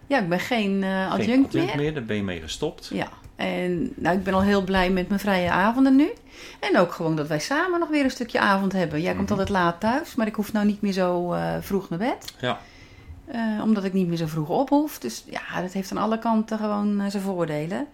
Ja, 0.07 0.19
ik 0.21 0.29
ben 0.29 0.39
geen 0.39 0.83
eh 0.83 0.89
geen 1.01 1.11
adjunct 1.11 1.53
meer. 1.53 1.61
adjunct 1.61 1.75
meer, 1.75 1.93
daar 1.93 2.03
ben 2.03 2.15
je 2.15 2.23
mee 2.23 2.41
gestopt. 2.41 2.89
Ja, 2.93 3.09
en 3.35 3.93
nou, 3.95 4.17
ik 4.17 4.23
ben 4.23 4.33
al 4.33 4.41
heel 4.41 4.63
blij 4.63 4.89
met 4.89 5.07
mijn 5.07 5.19
vrije 5.19 5.51
avonden 5.51 5.95
nu. 5.95 6.09
En 6.59 6.77
ook 6.77 6.91
gewoon 6.91 7.15
dat 7.15 7.27
wij 7.27 7.39
samen 7.39 7.79
nog 7.79 7.89
weer 7.89 8.03
een 8.03 8.11
stukje 8.11 8.39
avond 8.39 8.71
hebben. 8.71 9.01
Jij 9.01 9.13
komt 9.15 9.29
Mhm. 9.29 9.31
altijd 9.39 9.49
laat 9.49 9.79
thuis, 9.79 10.15
maar 10.15 10.27
ik 10.27 10.35
hoef 10.35 10.53
nou 10.53 10.65
niet 10.65 10.81
meer 10.81 10.91
zo 10.91 11.33
eh, 11.33 11.55
vroeg 11.59 11.89
naar 11.89 11.99
bed. 11.99 12.33
Ja. 12.39 12.59
Omdat 13.63 13.83
ik 13.83 13.93
niet 13.93 14.07
meer 14.07 14.17
zo 14.17 14.25
vroeg 14.25 14.49
op 14.49 14.69
hoef. 14.69 14.99
Dus 14.99 15.23
ja, 15.29 15.61
dat 15.61 15.71
heeft 15.73 15.91
aan 15.91 15.97
alle 15.97 16.19
kanten 16.19 16.57
gewoon 16.57 17.11
zijn 17.11 17.23
voordelen. 17.23 17.87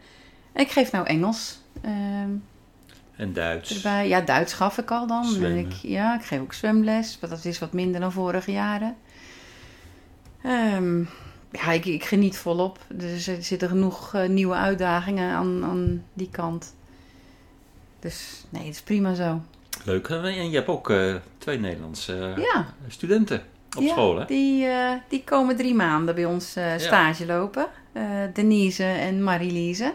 En 0.53 0.61
ik 0.63 0.71
geef 0.71 0.91
nou 0.91 1.05
Engels 1.05 1.59
ehm, 1.81 2.29
En 3.15 3.33
Duits. 3.33 3.75
erbij. 3.75 4.07
Ja, 4.07 4.21
Duits 4.21 4.53
gaf 4.53 4.77
ik 4.77 4.91
al 4.91 5.07
dan. 5.07 5.25
Zwemmen. 5.25 5.59
ik, 5.65 5.73
ja, 5.73 6.15
ik 6.15 6.25
geef 6.25 6.39
ook 6.41 6.53
zwemles. 6.53 7.17
Maar 7.21 7.29
dat 7.29 7.45
is 7.45 7.59
wat 7.59 7.73
minder 7.73 8.01
dan 8.01 8.11
vorige 8.11 8.51
jaren. 8.51 8.95
Ehm, 10.43 10.99
ja, 11.51 11.71
ik, 11.71 11.85
ik 11.85 12.03
geniet 12.03 12.37
volop. 12.37 12.79
Dus 12.89 13.27
er 13.27 13.43
zitten 13.43 13.69
genoeg 13.69 14.13
eh, 14.13 14.29
nieuwe 14.29 14.55
uitdagingen 14.55 15.33
aan, 15.33 15.63
aan 15.63 16.03
die 16.13 16.29
kant. 16.31 16.75
Dus 17.99 18.43
nee, 18.49 18.65
het 18.65 18.73
is 18.75 18.81
prima 18.81 19.13
zo. 19.13 19.41
Leuk. 19.83 20.07
En 20.07 20.49
je 20.49 20.55
hebt 20.55 20.67
ook 20.67 20.89
eh, 20.89 21.15
twee 21.37 21.59
Nederlandse 21.59 22.33
eh, 22.35 22.43
Ja, 22.43 22.73
studenten 22.87 23.41
op 23.77 23.83
ja, 23.83 23.89
school, 23.89 24.19
hè? 24.19 24.25
Die, 24.25 24.65
eh, 24.65 24.91
die 25.07 25.23
komen 25.23 25.55
drie 25.55 25.75
maanden 25.75 26.15
bij 26.15 26.25
ons 26.25 26.55
eh, 26.55 26.65
stage 26.77 27.25
lopen. 27.25 27.67
Eh, 27.91 28.03
Denise 28.33 28.83
en 28.83 29.23
Marie-Lise. 29.23 29.93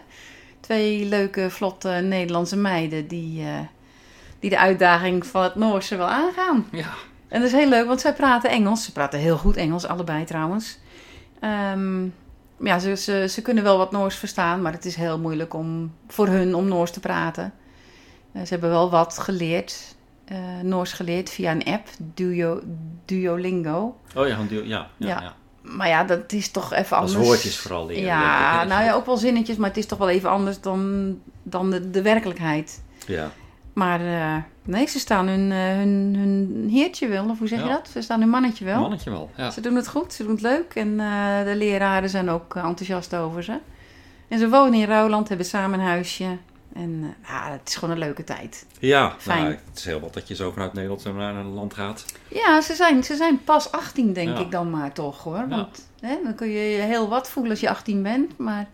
Twee 0.66 1.04
leuke, 1.04 1.50
vlotte 1.50 1.88
Nederlandse 1.88 2.56
meiden 2.56 3.08
die, 3.08 3.42
eh, 3.42 3.58
die 4.38 4.50
de 4.50 4.58
uitdaging 4.58 5.26
van 5.26 5.42
het 5.42 5.54
Noorse 5.54 5.96
wel 5.96 6.06
aangaan. 6.06 6.66
Ja. 6.72 6.88
En 7.28 7.40
dat 7.40 7.48
is 7.48 7.56
heel 7.56 7.68
leuk, 7.68 7.86
want 7.86 8.00
zij 8.00 8.14
praten 8.14 8.50
Engels. 8.50 8.84
Ze 8.84 8.92
praten 8.92 9.18
heel 9.18 9.36
goed 9.36 9.56
Engels, 9.56 9.86
allebei 9.86 10.24
trouwens. 10.24 10.78
Ehm, 11.40 12.04
ja, 12.60 12.78
ze, 12.78 12.96
ze, 12.96 13.26
ze 13.28 13.42
kunnen 13.42 13.64
wel 13.64 13.78
wat 13.78 13.90
Noors 13.92 14.16
verstaan, 14.16 14.62
maar 14.62 14.72
het 14.72 14.84
is 14.84 14.96
heel 14.96 15.18
moeilijk 15.18 15.54
om, 15.54 15.94
voor 16.08 16.28
hun 16.28 16.54
om 16.54 16.68
Noors 16.68 16.90
te 16.90 17.00
praten. 17.00 17.52
Eh, 18.32 18.42
ze 18.42 18.48
hebben 18.48 18.70
wel 18.70 18.90
wat 18.90 19.18
geleerd, 19.18 19.94
eh, 20.24 20.38
Noors 20.62 20.92
geleerd 20.92 21.30
via 21.30 21.50
een 21.50 21.64
app, 21.64 21.88
Duo, 22.14 22.60
Duolingo. 23.04 23.96
Oh 24.16 24.28
ja, 24.28 24.38
ja, 24.50 24.62
ja, 24.64 24.88
Ja. 24.96 25.20
ja. 25.20 25.34
Maar 25.66 25.88
ja, 25.88 26.04
dat 26.04 26.32
is 26.32 26.50
toch 26.50 26.72
even 26.72 26.96
Als 26.96 27.10
anders. 27.10 27.28
woordjes 27.28 27.58
vooral 27.58 27.86
leren. 27.86 28.04
Ja, 28.04 28.64
nou 28.64 28.84
ja, 28.84 28.92
ook 28.92 29.06
wel 29.06 29.16
zinnetjes, 29.16 29.56
maar 29.56 29.68
het 29.68 29.78
is 29.78 29.86
toch 29.86 29.98
wel 29.98 30.08
even 30.08 30.30
anders 30.30 30.60
dan, 30.60 31.14
dan 31.42 31.70
de, 31.70 31.90
de 31.90 32.02
werkelijkheid. 32.02 32.82
Ja. 33.06 33.30
Maar 33.72 34.00
eh, 34.00 34.42
nee, 34.62 34.86
ze 34.86 34.98
staan 34.98 35.28
hun, 35.28 35.52
eh, 35.52 35.58
hun, 35.58 36.14
hun 36.18 36.68
heertje 36.70 37.08
wel, 37.08 37.28
of 37.28 37.38
hoe 37.38 37.48
zeg 37.48 37.62
je 37.62 37.68
dat? 37.68 37.88
Ze 37.92 38.00
staan 38.00 38.20
hun 38.20 38.28
mannetje 38.28 38.64
wel. 38.64 38.80
Mannetje 38.80 39.10
wel. 39.10 39.30
Ja. 39.36 39.50
Ze 39.50 39.60
doen 39.60 39.74
het 39.74 39.88
goed, 39.88 40.12
ze 40.12 40.22
doen 40.22 40.32
het 40.32 40.42
leuk 40.42 40.74
en 40.74 41.00
eh, 41.00 41.44
de 41.44 41.54
leraren 41.56 42.08
zijn 42.08 42.30
ook 42.30 42.54
enthousiast 42.54 43.14
over 43.14 43.42
ze. 43.42 43.58
En 44.28 44.38
ze 44.38 44.48
wonen 44.48 44.80
in 44.80 44.86
Rouwland, 44.86 45.28
hebben 45.28 45.46
samen 45.46 45.78
een 45.78 45.86
huisje. 45.86 46.36
En 46.72 47.00
eh, 47.22 47.28
ja, 47.28 47.50
het 47.50 47.68
is 47.68 47.74
gewoon 47.74 47.94
een 47.94 48.00
leuke 48.00 48.24
tijd. 48.24 48.66
Ja, 48.78 49.14
Fijn. 49.18 49.42
nou, 49.42 49.54
het 49.68 49.78
is 49.78 49.84
heel 49.84 50.00
wat 50.00 50.14
dat 50.14 50.28
je 50.28 50.34
zo 50.34 50.50
vanuit 50.50 50.72
Nederland 50.72 51.04
naar 51.04 51.34
een 51.34 51.46
land 51.52 51.74
gaat. 51.74 52.04
Ja, 52.28 52.60
ze 52.60 52.74
zijn, 52.74 53.04
ze 53.04 53.16
zijn 53.16 53.44
pas 53.44 53.72
18 53.72 54.12
denk 54.12 54.28
Ja. 54.28 54.38
ik 54.44 54.50
dan 54.50 54.70
maar 54.70 54.92
toch 54.92 55.22
hoor. 55.22 55.36
Ja. 55.36 55.48
Want 55.48 55.88
hè, 56.00 56.16
dan 56.24 56.34
kun 56.34 56.48
je 56.48 56.70
je 56.70 56.82
heel 56.82 57.08
wat 57.08 57.30
voelen 57.30 57.50
als 57.52 57.60
je 57.60 57.68
18 57.70 58.02
bent. 58.02 58.38
Maar 58.38 58.66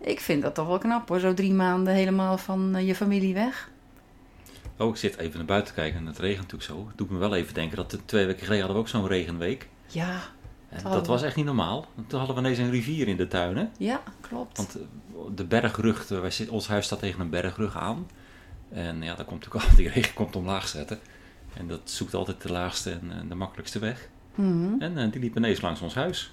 ik 0.00 0.20
vind 0.20 0.42
dat 0.42 0.54
toch 0.54 0.66
wel 0.66 0.78
knap 0.78 1.08
hoor, 1.08 1.18
zo 1.20 1.34
drie 1.34 1.52
maanden 1.52 1.94
helemaal 1.94 2.38
van 2.38 2.74
eh, 2.74 2.86
je 2.86 2.94
familie 2.94 3.34
weg. 3.34 3.68
Oh, 4.78 4.88
ik 4.88 4.96
zit 4.96 5.16
even 5.18 5.36
naar 5.36 5.46
buiten 5.46 5.74
te 5.74 5.80
kijken 5.80 6.00
en 6.00 6.06
het 6.06 6.18
regent 6.18 6.40
natuurlijk 6.52 6.70
zo. 6.70 6.86
Het 6.88 6.98
doet 6.98 7.10
me 7.10 7.18
wel 7.18 7.34
even 7.34 7.54
denken 7.54 7.76
dat 7.76 7.90
de 7.90 8.04
twee 8.04 8.26
weken 8.26 8.42
geleden 8.46 8.64
hadden 8.66 8.76
we 8.76 8.82
ook 8.82 8.88
zo'n 9.00 9.06
regenweek. 9.08 9.68
Ja, 9.86 10.20
En 10.74 10.90
dat 10.90 11.06
we. 11.06 11.12
was 11.12 11.22
echt 11.22 11.36
niet 11.36 11.44
normaal. 11.44 11.86
Toen 12.06 12.18
hadden 12.18 12.36
we 12.36 12.42
ineens 12.42 12.58
een 12.58 12.70
rivier 12.70 13.08
in 13.08 13.16
de 13.16 13.28
tuin, 13.28 13.56
hè? 13.56 13.64
ja, 13.78 14.02
klopt. 14.20 14.56
Want 14.56 14.76
eh, 14.76 14.82
de 15.34 15.44
bergrug, 15.44 16.10
eh, 16.10 16.20
wij 16.20 16.32
ons 16.50 16.68
huis 16.68 16.84
staat 16.86 16.98
tegen 16.98 17.20
een 17.20 17.30
bergrug 17.30 17.76
aan. 17.76 18.06
En 18.72 19.02
ja, 19.02 19.14
daar 19.14 19.24
komt 19.24 19.40
natuurlijk 19.44 19.64
al, 19.70 19.76
die 19.76 19.88
regen 19.88 20.14
komt 20.14 20.36
omlaag 20.36 20.68
zetten. 20.68 20.98
En 21.56 21.68
dat 21.68 21.80
zoekt 21.84 22.14
altijd 22.14 22.42
de 22.42 22.52
laagste 22.52 22.90
en 22.90 23.12
eh, 23.12 23.28
de 23.28 23.34
makkelijkste 23.34 23.78
weg. 23.78 24.08
Mhm. 24.34 24.80
En 24.80 25.10
die 25.10 25.20
liep 25.20 25.36
ineens 25.36 25.60
langs 25.60 25.80
ons 25.80 25.94
huis. 25.94 26.32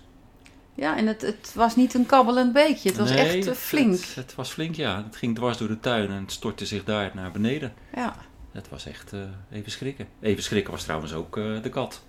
Ja, 0.75 0.97
en 0.97 1.07
het, 1.07 1.21
het 1.21 1.51
was 1.55 1.75
niet 1.75 1.93
een 1.93 2.05
kabbelend 2.05 2.53
beekje, 2.53 2.89
het 2.89 2.97
was 2.97 3.09
Nee, 3.09 3.19
echt 3.37 3.45
het- 3.45 3.57
flink. 3.57 3.93
Het, 3.99 4.15
het 4.15 4.35
was 4.35 4.49
flink, 4.51 4.75
ja. 4.75 5.03
Het 5.03 5.15
ging 5.15 5.35
dwars 5.35 5.57
door 5.57 5.67
de 5.67 5.79
tuin 5.79 6.09
en 6.09 6.21
het 6.21 6.31
stortte 6.31 6.65
zich 6.65 6.83
daar 6.83 7.11
naar 7.13 7.31
beneden. 7.31 7.73
Ja, 7.95 8.15
Het 8.51 8.69
was 8.69 8.85
echt 8.85 9.13
even 9.51 9.71
schrikken. 9.71 10.07
Even 10.21 10.43
schrikken 10.43 10.71
was 10.73 10.83
trouwens 10.83 11.13
ook 11.13 11.35
de 11.35 11.69
kat. 11.71 12.01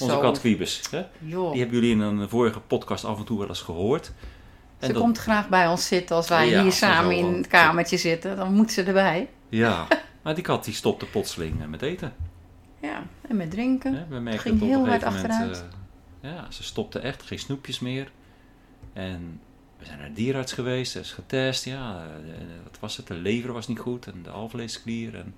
Onze 0.00 0.18
kat. 0.18 0.42
Hè? 0.90 1.04
Joh. 1.18 1.50
Die 1.52 1.60
hebben 1.60 1.80
jullie 1.80 1.90
in 1.94 2.00
een 2.00 2.28
vorige 2.28 2.60
podcast 2.60 3.04
af 3.04 3.18
en 3.18 3.24
toe 3.24 3.38
wel 3.38 3.48
eens 3.48 3.60
gehoord. 3.60 4.12
En 4.78 4.86
Ze 4.86 4.92
dat- 4.92 5.02
komt 5.02 5.18
graag 5.18 5.48
bij 5.48 5.66
ons 5.66 5.86
zitten 5.86 6.16
als 6.16 6.28
wij 6.28 6.48
Ja, 6.48 6.62
hier 6.62 6.70
ze 6.70 6.76
samen 6.78 7.16
in 7.16 7.32
het 7.34 7.46
kamertje 7.46 7.96
zitten. 7.96 8.36
Dan 8.36 8.52
moet 8.54 8.72
ze 8.72 8.82
erbij. 8.82 9.28
Ja, 9.48 9.86
maar 10.22 10.34
die 10.34 10.44
kat 10.44 10.64
die 10.64 10.74
stopte 10.74 11.06
plotseling 11.06 11.60
eh, 11.62 11.66
met 11.66 11.82
eten. 11.82 12.12
Ja, 12.80 13.02
en 13.28 13.36
met 13.36 13.50
drinken. 13.50 13.94
Hè? 13.94 14.04
We 14.08 14.18
merkten 14.18 14.42
ging 14.50 14.62
op 14.62 14.68
heel 14.68 14.86
hard 14.88 15.02
achteruit. 15.04 15.64
eh, 16.20 16.30
ja, 16.30 16.46
ze 16.50 16.62
stopte 16.62 16.98
echt, 16.98 17.22
geen 17.22 17.38
snoepjes 17.38 17.80
meer. 17.80 18.10
En 18.92 19.40
we 19.78 19.84
zijn 19.84 19.98
naar 19.98 20.08
de 20.08 20.14
dierenarts 20.14 20.52
geweest, 20.52 20.94
er 20.94 21.00
is 21.00 21.12
getest. 21.12 21.64
Ja, 21.64 22.04
eh, 22.26 22.32
wat 22.64 22.78
was 22.80 22.96
het? 22.96 23.06
De 23.06 23.14
lever 23.14 23.52
was 23.52 23.68
niet 23.68 23.78
goed 23.78 24.06
en 24.06 24.20
de 24.22 24.30
alvleesklier. 24.30 25.14
En 25.14 25.34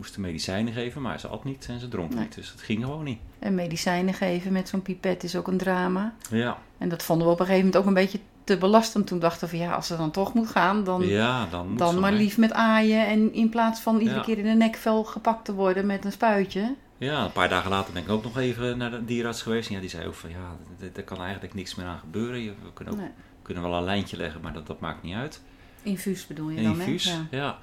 moesten 0.00 0.20
medicijnen 0.20 0.72
geven, 0.72 1.02
maar 1.02 1.20
ze 1.20 1.28
at 1.28 1.44
niet 1.44 1.66
en 1.68 1.80
ze 1.80 1.88
dronk 1.88 2.14
Nee. 2.14 2.22
niet. 2.22 2.34
Dus 2.34 2.50
het 2.50 2.60
ging 2.60 2.84
gewoon 2.84 3.04
niet. 3.04 3.18
En 3.38 3.54
medicijnen 3.54 4.14
geven 4.14 4.52
met 4.52 4.68
zo'n 4.68 4.82
pipet 4.82 5.24
is 5.24 5.36
ook 5.36 5.48
een 5.48 5.58
drama. 5.58 6.14
Ja, 6.30 6.58
En 6.78 6.88
dat 6.88 7.02
vonden 7.02 7.26
we 7.26 7.32
op 7.32 7.40
een 7.40 7.46
gegeven 7.46 7.66
moment 7.66 7.82
ook 7.82 7.88
een 7.88 8.00
beetje 8.02 8.18
te 8.44 8.56
belastend. 8.58 9.06
Toen 9.06 9.18
dachten 9.18 9.48
we, 9.48 9.56
ja, 9.56 9.72
als 9.74 9.86
ze 9.86 9.96
dan 9.96 10.10
toch 10.10 10.34
moet 10.34 10.48
gaan, 10.48 10.84
dan, 10.84 11.06
ja 11.06 11.46
dan 11.50 11.68
moet 11.68 11.78
dan 11.78 11.92
ze 11.94 12.00
maar 12.00 12.12
lief 12.12 12.38
met 12.38 12.52
aaien. 12.52 13.06
En 13.06 13.32
in 13.34 13.48
plaats 13.48 13.80
van 13.80 13.98
iedere 13.98 14.16
Ja. 14.18 14.22
keer 14.24 14.38
in 14.38 14.44
de 14.44 14.50
nekvel 14.50 15.04
gepakt 15.04 15.44
te 15.44 15.52
worden 15.54 15.86
met 15.86 16.04
een 16.04 16.12
spuitje. 16.12 16.74
Ja, 16.98 17.24
een 17.24 17.32
paar 17.32 17.48
dagen 17.48 17.70
later 17.70 17.92
ben 17.92 18.02
ik 18.02 18.08
ook 18.08 18.22
nog 18.22 18.38
even 18.38 18.78
naar 18.78 18.90
de 18.90 19.04
dierenarts 19.04 19.42
geweest. 19.42 19.68
En 19.68 19.74
ja, 19.74 19.80
die 19.80 19.90
zei 19.90 20.06
ook 20.06 20.14
van 20.14 20.30
ja, 20.30 20.56
er- 20.80 20.90
er 20.94 21.02
kan 21.04 21.20
eigenlijk 21.22 21.54
niks 21.54 21.74
meer 21.74 21.86
aan 21.86 21.98
gebeuren. 21.98 22.40
We 22.44 22.72
kunnen, 22.74 22.94
ook, 22.94 23.00
Nee. 23.00 23.10
kunnen 23.42 23.62
wel 23.62 23.74
een 23.74 23.84
lijntje 23.84 24.16
leggen, 24.16 24.40
maar 24.40 24.52
dat, 24.52 24.66
dat 24.66 24.80
maakt 24.80 25.02
niet 25.02 25.14
uit. 25.14 25.40
Infuus 25.82 26.26
bedoel 26.26 26.48
je 26.50 26.56
Een 26.58 26.62
dan, 26.64 26.72
infuus, 26.80 27.04
hè? 27.04 27.12
Ja. 27.12 27.26
ja. 27.30 27.58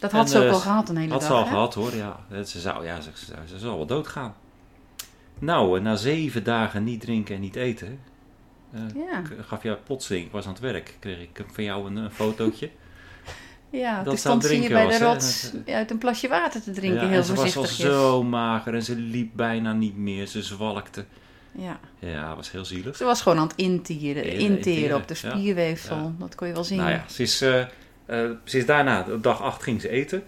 Dat 0.00 0.12
had 0.12 0.22
En, 0.22 0.28
ze 0.28 0.38
ook 0.38 0.44
eh, 0.44 0.52
al 0.52 0.58
gehad 0.58 0.88
een 0.88 0.96
hele 0.96 1.10
Had 1.12 1.20
dag, 1.20 1.28
ze 1.30 1.34
al 1.36 1.44
hè? 1.44 1.48
gehad 1.50 1.74
hoor, 1.74 1.94
ja. 1.94 2.20
Ze 2.44 2.60
zou, 2.60 2.84
ja, 2.84 3.00
ze, 3.00 3.10
ze, 3.14 3.34
ze 3.48 3.58
zal 3.58 3.76
wel 3.76 3.86
doodgaan. 3.86 4.34
Nou, 5.38 5.76
en 5.76 5.82
na 5.82 5.96
zeven 5.96 6.44
dagen 6.44 6.84
niet 6.84 7.00
drinken 7.00 7.34
en 7.34 7.40
niet 7.40 7.56
eten, 7.56 7.98
eh, 8.72 8.80
Ja. 8.94 9.20
k- 9.20 9.46
gaf 9.46 9.62
jou 9.62 9.76
plotseling, 9.84 10.26
ik 10.26 10.32
was 10.32 10.44
aan 10.46 10.52
het 10.52 10.60
werk, 10.60 10.96
kreeg 10.98 11.20
ik 11.20 11.44
van 11.52 11.64
jou 11.64 11.86
een, 11.86 11.96
een 11.96 12.10
fotootje. 12.10 12.70
Ja, 13.72 14.02
dat 14.02 14.12
ze 14.14 14.18
stond 14.20 14.42
ze 14.42 14.48
drinken 14.48 14.70
bij 14.72 14.86
de 14.86 14.98
was, 14.98 15.00
rots 15.00 15.52
uit 15.66 15.90
een 15.90 15.98
plasje 15.98 16.28
water 16.28 16.62
te 16.62 16.70
drinken, 16.70 17.00
ja, 17.02 17.08
heel 17.08 17.18
en 17.18 17.24
ze 17.24 17.34
was 17.34 17.44
al 17.44 17.50
voorzichtig. 17.52 17.86
zo 17.94 18.22
mager 18.22 18.74
en 18.74 18.82
ze 18.82 18.96
liep 18.96 19.30
bijna 19.34 19.72
niet 19.72 19.96
meer, 19.96 20.26
ze 20.26 20.42
zwalkte. 20.42 21.04
Ja. 21.52 21.80
Ja, 21.98 22.36
was 22.36 22.50
heel 22.50 22.64
zielig. 22.64 22.96
Ze 22.96 23.04
was 23.04 23.22
gewoon 23.22 23.38
aan 23.38 23.46
het 23.46 23.56
interen 23.56 24.24
interen, 24.24 24.96
op 24.96 25.08
de 25.08 25.14
spierweefsel. 25.14 25.96
Ja. 25.96 26.12
Dat 26.18 26.34
kon 26.34 26.46
je 26.46 26.52
wel 26.52 26.64
zien. 26.64 26.78
Nou 26.78 26.90
ja, 26.90 27.04
ze 27.08 27.22
is, 27.22 27.40
eh, 27.40 27.64
eh, 28.10 28.54
is 28.54 28.66
daarna, 28.66 29.06
op 29.10 29.22
dag 29.22 29.42
8 29.42 29.62
ging 29.62 29.80
ze 29.80 29.88
eten. 29.88 30.22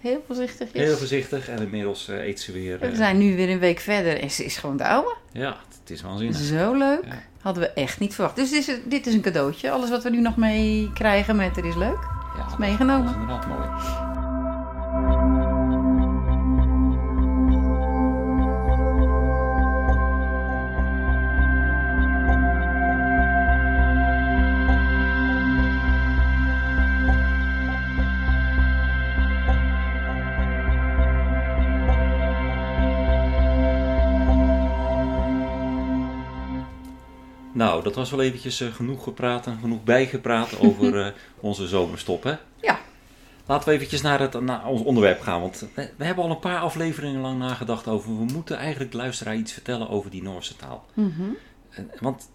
Heel 0.00 0.24
voorzichtig. 0.26 0.72
Heel 0.72 0.96
voorzichtig 0.96 1.48
en 1.48 1.58
inmiddels 1.58 2.08
eh, 2.08 2.26
eet 2.26 2.40
ze 2.40 2.52
weer. 2.52 2.78
We 2.78 2.86
eh, 2.86 2.94
zijn 2.94 3.18
nu 3.18 3.36
weer 3.36 3.50
een 3.50 3.58
week 3.58 3.78
verder 3.78 4.20
en 4.20 4.30
ze 4.30 4.44
is 4.44 4.56
gewoon 4.56 4.76
de 4.76 4.86
oude. 4.86 5.14
Ja, 5.32 5.56
het 5.80 5.90
is 5.90 6.02
waanzinnig. 6.02 6.36
Zo 6.36 6.74
leuk. 6.74 7.04
Ja. 7.04 7.22
Hadden 7.40 7.62
we 7.62 7.70
echt 7.70 8.00
niet 8.00 8.14
verwacht. 8.14 8.36
Dus 8.36 8.50
dit 8.50 8.68
is, 8.68 8.78
dit 8.84 9.06
is 9.06 9.14
een 9.14 9.20
cadeautje. 9.20 9.70
Alles 9.70 9.90
wat 9.90 10.02
we 10.02 10.10
nu 10.10 10.20
nog 10.20 10.36
mee 10.36 10.90
krijgen 10.92 11.36
met 11.36 11.56
er 11.56 11.64
is 11.64 11.76
leuk. 11.76 12.08
Ja, 12.36 12.46
is 12.46 12.56
meegenomen. 12.56 13.04
Dat 13.04 13.14
is 13.14 13.20
inderdaad 13.20 13.46
mooi. 13.46 14.13
Dat 37.84 37.94
was 37.94 38.10
wel 38.10 38.22
eventjes 38.22 38.60
eh, 38.60 38.72
genoeg 38.72 39.02
gepraat 39.02 39.46
en 39.46 39.58
genoeg 39.60 39.84
bijgepraat 39.84 40.58
over 40.66 41.06
eh, 41.06 41.12
onze 41.40 41.66
zomerstop, 41.68 42.22
hè? 42.22 42.34
Ja. 42.60 42.80
Laten 43.46 43.68
we 43.68 43.74
eventjes 43.74 44.02
naar, 44.02 44.20
het, 44.20 44.40
naar 44.40 44.66
ons 44.66 44.82
onderwerp 44.82 45.20
gaan, 45.20 45.40
want 45.40 45.66
we, 45.74 45.90
we 45.96 46.04
hebben 46.04 46.24
al 46.24 46.30
een 46.30 46.38
paar 46.38 46.60
afleveringen 46.60 47.20
lang 47.20 47.38
nagedacht 47.38 47.88
over... 47.88 48.18
we 48.18 48.24
moeten 48.32 48.56
eigenlijk 48.56 48.90
de 48.90 48.96
luisteraar 48.96 49.36
iets 49.36 49.52
vertellen 49.52 49.88
over 49.88 50.10
die 50.10 50.22
Noorse 50.22 50.56
taal. 50.56 50.86
Mhm. 50.94 51.22
Want, 52.00 52.30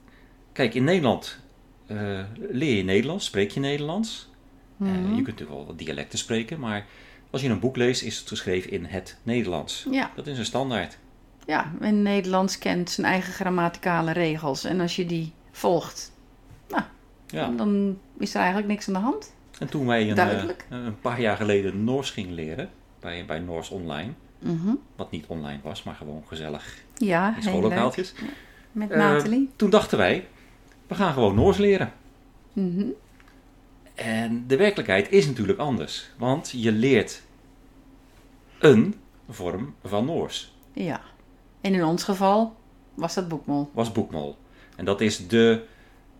kijk, 0.53 0.73
in 0.73 0.83
Nederland 0.83 1.39
eh, 1.85 2.19
leer 2.35 2.75
je 2.75 2.83
Nederlands, 2.83 3.25
spreek 3.25 3.51
je 3.51 3.59
Nederlands. 3.59 4.29
Mhm. 4.77 4.91
je 4.93 5.03
kunt 5.03 5.25
natuurlijk 5.25 5.57
wel 5.57 5.65
wat 5.65 5.77
dialecten 5.77 6.19
spreken, 6.19 6.59
maar 6.59 6.85
als 7.29 7.41
je 7.41 7.49
een 7.49 7.59
boek 7.59 7.75
leest 7.75 8.03
is 8.03 8.17
het 8.17 8.27
geschreven 8.27 8.71
in 8.71 8.85
het 8.85 9.17
Nederlands. 9.23 9.85
Ja, 9.91 10.11
Dat 10.15 10.27
is 10.27 10.37
een 10.37 10.45
standaard. 10.45 10.97
Ja, 11.45 11.71
en 11.79 12.01
Nederlands 12.01 12.57
kent 12.57 12.89
zijn 12.89 13.07
eigen 13.07 13.33
grammaticale 13.33 14.11
regels. 14.11 14.63
En 14.63 14.79
als 14.79 14.95
je 14.95 15.05
die 15.05 15.33
volgt, 15.51 16.11
Ja. 17.27 17.47
dan 17.49 17.97
is 18.17 18.29
er 18.33 18.37
eigenlijk 18.39 18.67
niks 18.67 18.87
aan 18.87 18.93
de 18.93 18.99
hand. 18.99 19.33
En 19.59 19.67
toen 19.69 19.85
wij 19.85 20.09
een, 20.11 20.17
eh, 20.17 20.43
een 20.69 20.99
paar 20.99 21.21
jaar 21.21 21.35
geleden 21.37 21.83
Noors 21.83 22.11
gingen 22.11 22.33
leren, 22.33 22.69
bij, 22.99 23.25
bij 23.25 23.39
Noors 23.39 23.69
Online, 23.69 24.11
Mhm. 24.39 24.73
wat 24.95 25.11
niet 25.11 25.25
online 25.27 25.59
was, 25.63 25.83
maar 25.83 25.95
gewoon 25.95 26.23
gezellig 26.27 26.77
Ja, 26.95 27.35
in 27.35 27.43
schoollokaaltjes. 27.43 28.13
Met 28.71 28.91
Eh, 28.91 28.97
Nathalie. 28.97 29.49
Toen 29.55 29.69
dachten 29.69 29.97
wij, 29.97 30.27
we 30.87 30.95
gaan 30.95 31.13
gewoon 31.13 31.35
Noors 31.35 31.57
leren. 31.57 31.91
Mhm. 32.53 32.85
En 33.95 34.43
de 34.47 34.57
werkelijkheid 34.57 35.11
is 35.11 35.27
natuurlijk 35.27 35.59
anders, 35.59 36.09
want 36.17 36.49
je 36.55 36.71
leert 36.71 37.21
een 38.59 38.95
vorm 39.29 39.73
van 39.83 40.05
Noors. 40.05 40.53
Ja. 40.73 41.01
En 41.61 41.73
in 41.73 41.83
ons 41.83 42.03
geval 42.03 42.55
was 42.93 43.13
dat 43.13 43.27
boekmol. 43.27 43.69
was 43.73 43.91
boekmol. 43.91 44.37
En 44.79 44.85
dat 44.85 45.01
is 45.01 45.27
de, 45.27 45.63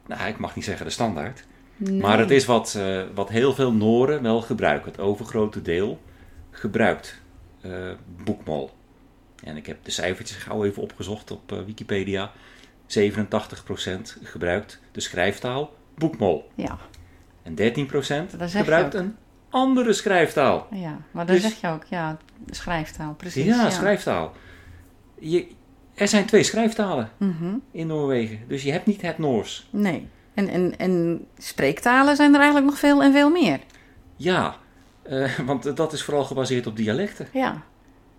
nou 0.08 0.28
ik 0.28 0.38
mag 0.38 0.56
niet 0.56 0.66
zeggen 0.66 0.86
de 0.86 0.92
standaard, 0.92 1.44
Nee. 1.78 2.00
maar 2.00 2.20
het 2.20 2.32
is 2.32 2.46
wat, 2.46 2.76
eh, 2.76 3.02
wat 3.16 3.30
heel 3.30 3.54
veel 3.54 3.74
Noren 3.74 4.22
wel 4.22 4.42
gebruiken. 4.42 4.92
Het 4.92 5.00
overgrote 5.00 5.62
deel 5.62 6.02
gebruikt 6.52 7.22
eh, 7.62 7.72
boekmol. 8.24 8.70
En 9.44 9.58
ik 9.58 9.66
heb 9.66 9.78
de 9.84 9.92
cijfertjes 9.92 10.38
gauw 10.38 10.64
even 10.66 10.82
opgezocht 10.82 11.32
op 11.32 11.52
eh, 11.52 11.58
Wikipedia. 11.66 12.32
87% 12.86 14.18
gebruikt 14.24 14.80
de 14.92 15.00
schrijftaal 15.02 15.74
boekmol. 15.96 16.50
Ja, 16.56 16.78
En 17.44 17.56
13% 17.56 17.58
Dat 17.58 18.40
zeg 18.40 18.52
je 18.52 18.58
gebruikt 18.58 18.94
een 18.94 19.16
andere 19.50 19.94
schrijftaal. 19.94 20.68
ja. 20.72 20.98
maar 21.12 21.26
dan 21.26 21.36
Dus- 21.36 21.44
zeg 21.44 21.62
je 21.62 21.68
ook, 21.68 21.84
ja, 21.84 22.18
schrijftaal, 22.50 23.14
precies. 23.14 23.46
ja, 23.46 23.70
schrijftaal. 23.70 24.34
Je, 25.20 25.48
er 26.00 26.08
zijn 26.08 26.26
twee 26.26 26.44
schrijftalen 26.44 27.10
Mhm. 27.18 27.56
in 27.72 27.88
Noorwegen. 27.88 28.40
Dus 28.48 28.64
je 28.64 28.72
hebt 28.72 28.86
niet 28.86 29.02
het 29.02 29.18
Noors. 29.18 29.68
Nee. 29.70 30.08
En, 30.34 30.48
en, 30.48 30.78
en 30.78 31.26
spreektalen 31.38 32.16
zijn 32.16 32.34
er 32.34 32.40
eigenlijk 32.40 32.70
nog 32.70 32.80
veel 32.80 33.04
en 33.04 33.12
veel 33.12 33.30
meer. 33.30 33.60
Ja, 34.16 34.56
eh, 35.02 35.40
want 35.46 35.76
dat 35.78 35.94
is 35.94 36.04
vooral 36.04 36.24
gebaseerd 36.24 36.68
op 36.68 36.76
dialecten. 36.76 37.28
Ja. 37.34 37.64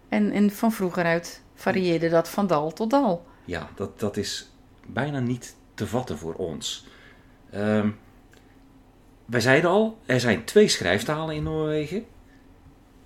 En, 0.09 0.33
en 0.33 0.51
van 0.51 0.73
vroeger 0.73 1.05
uit 1.05 1.43
varieerde 1.55 2.09
dat 2.09 2.29
van 2.29 2.47
dal 2.47 2.73
tot 2.73 2.91
dal. 2.91 3.27
Ja, 3.45 3.69
dat, 3.75 4.01
dat 4.01 4.17
is 4.17 4.51
bijna 4.87 5.19
niet 5.21 5.57
te 5.75 5.87
vatten 5.87 6.19
voor 6.19 6.35
ons. 6.35 6.87
Ehm, 7.51 7.91
wij 9.25 9.41
zeiden 9.41 9.71
al, 9.71 9.99
er 10.07 10.21
zijn 10.21 10.45
twee 10.45 10.69
schrijftalen 10.69 11.35
in 11.35 11.43
Noorwegen. 11.43 12.05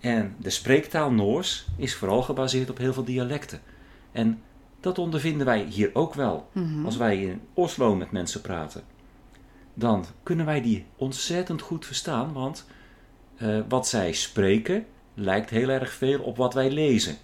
En 0.01 0.35
de 0.39 0.51
spreektaal 0.51 1.11
Noors 1.13 1.67
is 1.77 1.95
vooral 1.95 2.23
gebaseerd 2.23 2.71
op 2.71 2.79
heel 2.79 2.93
veel 2.93 3.05
dialecten. 3.05 3.61
En 4.13 4.43
dat 4.85 4.99
ondervinden 4.99 5.47
wij 5.47 5.65
hier 5.65 5.91
ook 5.93 6.15
wel. 6.15 6.49
Mhm. 6.53 6.85
Als 6.85 6.97
wij 6.97 7.23
in 7.23 7.41
Oslo 7.55 7.95
met 7.95 8.11
mensen 8.11 8.41
praten, 8.41 8.83
dan 9.75 10.05
kunnen 10.23 10.47
wij 10.47 10.63
die 10.63 10.85
ontzettend 10.97 11.61
goed 11.61 11.87
verstaan, 11.87 12.33
want 12.33 12.67
eh, 13.37 13.59
wat 13.69 13.89
zij 13.89 14.13
spreken 14.13 14.87
lijkt 15.15 15.51
heel 15.51 15.69
erg 15.69 15.93
veel 15.93 16.21
op 16.21 16.37
wat 16.37 16.55
wij 16.55 16.71
lezen. 16.71 17.17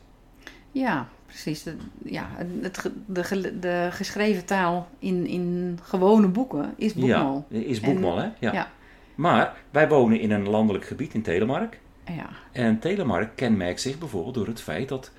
Ja, 0.73 1.09
precies. 1.27 1.63
De, 1.63 1.77
ja, 2.05 2.29
het, 2.61 2.91
de, 3.07 3.59
de 3.59 3.89
geschreven 3.91 4.45
taal 4.45 4.89
in, 4.99 5.27
in 5.27 5.79
gewone 5.83 6.29
boeken 6.29 6.75
is 6.77 6.95
boekmol. 6.95 7.45
Ja, 7.49 7.59
is 7.59 7.81
boekmol, 7.81 8.17
hè? 8.17 8.29
Ja. 8.39 8.53
ja. 8.53 8.71
Maar 9.15 9.57
wij 9.71 9.89
wonen 9.89 10.21
in 10.21 10.31
een 10.31 10.49
landelijk 10.49 10.85
gebied 10.85 11.15
in 11.15 11.23
Telemark. 11.23 11.81
Ja. 12.05 12.29
En 12.53 12.79
Telemark 12.79 13.37
kenmerkt 13.37 13.81
zich 13.81 13.99
bijvoorbeeld 13.99 14.35
door 14.35 14.47
het 14.47 14.61
feit 14.61 14.89
dat 14.89 15.13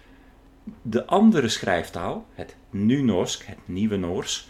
de 0.82 1.06
andere 1.06 1.50
schrijftaal, 1.50 2.26
het 2.34 2.56
nu-Norsk, 2.69 3.45
het 3.45 3.58
nieuwe 3.65 3.97
Noors, 3.97 4.50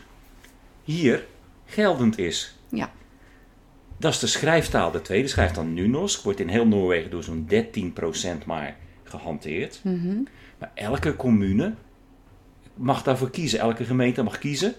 hier 0.84 1.26
geldend 1.66 2.18
is. 2.18 2.56
Ja. 2.70 2.92
Dat 3.98 4.14
is 4.14 4.20
de 4.20 4.28
schrijftaal, 4.28 4.92
de 4.92 5.02
tweede 5.02 5.28
schrijftaal 5.28 5.64
nu-Norsk, 5.64 6.24
wordt 6.24 6.40
in 6.40 6.48
heel 6.48 6.68
Noorwegen 6.68 7.12
door 7.12 7.24
zo'n 7.24 7.48
13% 7.50 8.46
maar 8.46 8.76
gehanteerd. 9.04 9.80
Mhm. 9.84 10.24
Maar 10.58 10.72
elke 10.74 11.16
commune 11.16 11.74
mag 12.74 13.04
daarvoor 13.04 13.30
kiezen. 13.30 13.60
Elke 13.60 13.84
gemeente 13.84 14.24
mag 14.24 14.38
kiezen 14.38 14.74